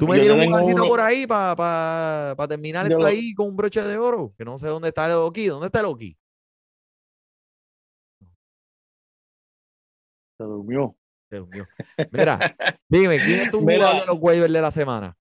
[0.00, 3.56] Tú me tienes un uno- por ahí para terminar Yo esto lo- ahí con un
[3.56, 6.16] broche de oro, que no sé dónde está el Loki, ¿dónde está el Loki?
[10.38, 10.96] Se durmió.
[11.28, 11.66] Se durmió.
[12.10, 12.56] Mira,
[12.88, 13.76] dime, ¿quién es tu Mira.
[13.88, 15.16] jugador de los waivers de la semana?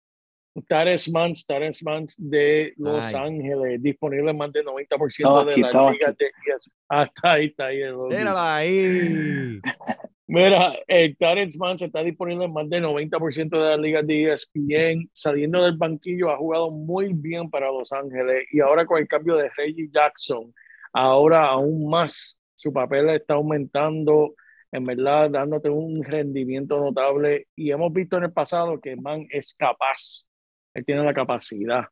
[0.67, 3.17] Terence Mans, Terence Mans de Los Nice.
[3.17, 6.23] Ángeles, disponible en más del 90% Estaba de las ligas aquí.
[6.23, 6.25] de
[6.55, 6.71] ES.
[6.89, 7.81] Ah, está ahí, está ahí.
[7.81, 8.15] el Loki.
[8.15, 9.59] Mírala ahí.
[10.29, 15.09] Mira, el Terence Mans está disponible en más del 90% de las ligas de ESPN.
[15.13, 18.45] Saliendo del banquillo, ha jugado muy bien para Los Ángeles.
[18.51, 20.53] Y ahora con el cambio de Reggie Jackson,
[20.91, 24.35] ahora aún más su papel está aumentando,
[24.73, 27.47] en verdad, dándote un rendimiento notable.
[27.55, 30.25] Y hemos visto en el pasado que Man es capaz,
[30.73, 31.85] él tiene la capacidad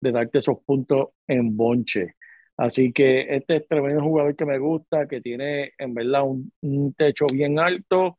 [0.00, 2.14] de darte esos puntos en bonche.
[2.60, 6.92] Así que este es tremendo jugador que me gusta, que tiene en verdad un, un
[6.92, 8.18] techo bien alto.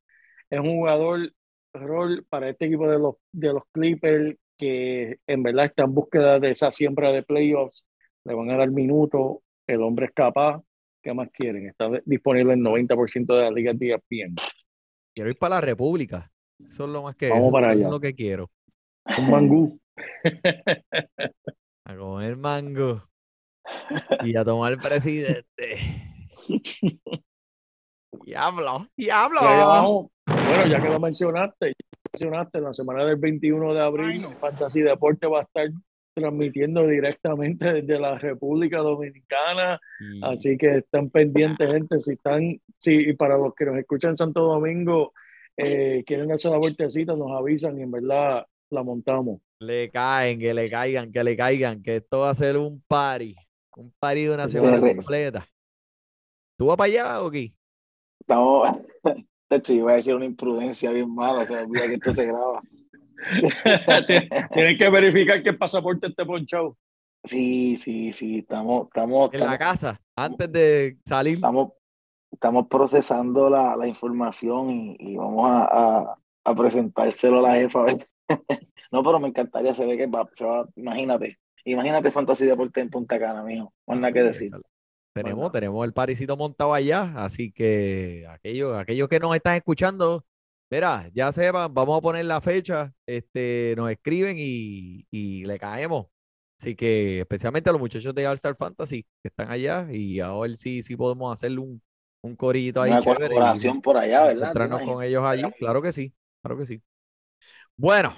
[0.49, 1.31] Es un jugador
[1.75, 6.39] rol para este equipo de los, de los Clippers que en verdad está en búsqueda
[6.39, 7.85] de esa siembra de playoffs.
[8.23, 9.43] Le van a dar minutos.
[9.67, 10.59] El hombre es capaz.
[11.03, 11.67] ¿Qué más quieren?
[11.67, 14.35] Está disponible en 90% de las ligas de ESPN.
[15.13, 16.31] Quiero ir para la República.
[16.67, 17.85] Eso es lo más que Vamos eso, para eso allá.
[17.85, 18.49] es lo que quiero.
[19.19, 19.79] Un mangú.
[21.85, 23.10] A comer mango
[24.25, 25.77] y a tomar presidente.
[28.25, 29.39] Diablo, diablo.
[29.41, 34.27] Vamos- bueno, ya que lo mencionaste, ya lo mencionaste, la semana del 21 de abril,
[34.39, 35.69] Fantasy Deporte va a estar
[36.13, 39.79] transmitiendo directamente desde la República Dominicana.
[40.23, 41.99] Así que están pendientes, gente.
[41.99, 45.13] Si están, si y para los que nos escuchan en Santo Domingo,
[45.57, 49.39] eh, quieren hacer la vueltecita, nos avisan y en verdad la montamos.
[49.59, 53.35] Le caen, que le caigan, que le caigan, que esto va a ser un party.
[53.81, 55.47] Un party de una semana completa.
[56.57, 57.53] ¿Tú vas para allá o qué?
[58.19, 58.69] Estamos,
[59.03, 62.25] de hecho, iba a decir una imprudencia bien mala, se me olvida que esto se
[62.25, 62.61] graba.
[64.53, 66.77] Tienen que verificar que el pasaporte esté ponchado.
[67.23, 71.35] Sí, sí, sí, estamos, estamos, En la casa, antes de salir.
[71.35, 71.73] estamos,
[72.31, 77.79] estamos procesando la, la información y, y vamos a, a, a presentárselo a la jefa.
[77.81, 78.09] a ver.
[78.91, 82.89] No, pero me encantaría, se ve que va, se va, imagínate, imagínate Fantasy Deporte en
[82.89, 84.51] Punta Cana, mijo, no hay nada que decir.
[85.13, 85.51] Tenemos, Bueno.
[85.51, 90.25] tenemos el parisito montado allá, así que aquellos, aquellos que nos están escuchando,
[90.71, 96.07] mira, ya sepan, vamos a poner la fecha, este, nos escriben y, y le caemos.
[96.59, 100.31] Así que especialmente a los muchachos de All Star Fantasy que están allá y a
[100.33, 101.81] ver si, si podemos hacerle un,
[102.23, 104.53] un corillito ahí Una y colaboración por allá, ¿verdad?
[104.53, 105.43] ¿Te encontrarnos con ellos allí.
[105.57, 106.81] Claro que sí, claro que sí.
[107.75, 108.13] Bueno,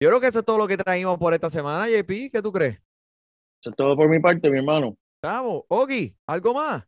[0.00, 2.30] Yo creo que eso es todo lo que traímos por esta semana, JP.
[2.32, 2.74] ¿Qué tú crees?
[3.60, 4.96] Eso es todo por mi parte, mi hermano.
[5.22, 5.62] Estamos.
[5.68, 6.84] Ogi, ¿algo más?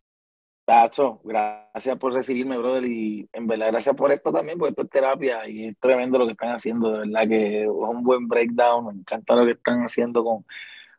[0.67, 4.91] Tacho, gracias por recibirme, brother, y en verdad gracias por esto también, porque esto es
[4.91, 8.87] terapia y es tremendo lo que están haciendo, de verdad que es un buen breakdown,
[8.87, 10.45] me encanta lo que están haciendo con,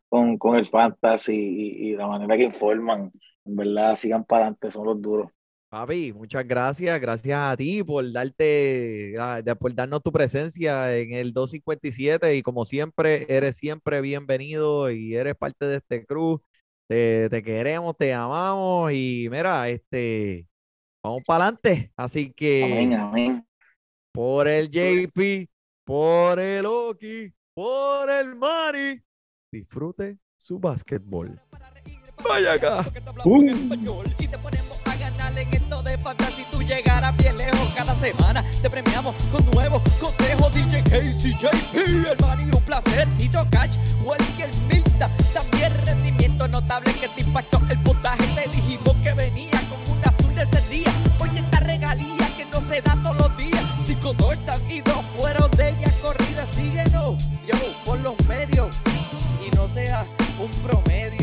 [0.08, 3.12] con, con el fantasy y, y la manera que informan,
[3.44, 5.32] en verdad sigan para adelante, son los duros.
[5.70, 7.00] Papi, muchas gracias.
[7.02, 12.64] Gracias a ti por darte, ah, por darnos tu presencia en el 257 y como
[12.64, 16.42] siempre, eres siempre bienvenido y eres parte de este crew.
[16.88, 20.48] Te, te queremos, te amamos y mira, este,
[21.04, 21.92] vamos para adelante.
[21.98, 23.48] Así que Amén, amén.
[24.14, 25.50] por el JP,
[25.84, 29.04] por el Oki, por el Mari,
[29.52, 31.42] disfrute su básquetbol.
[32.24, 32.86] Vaya acá
[36.36, 37.70] si tú llegaras bien lejos.
[37.76, 40.52] Cada semana te premiamos con nuevos consejos.
[40.54, 43.08] DJ KCJP, hermano, y un placer.
[43.18, 45.10] Tito Cash, Welker Milta.
[45.34, 48.26] También rendimiento notable que te impactó el puntaje.
[48.36, 50.94] Te dijimos que venía con una azul de ese día.
[51.20, 53.64] Oye, esta regalía que no se da todos los días.
[53.86, 56.46] Cinco, dos están y dos fueron de ella corrida.
[56.54, 57.56] Síguenos, yo,
[57.86, 58.78] por los medios.
[59.46, 60.06] Y no seas
[60.40, 61.17] un promedio.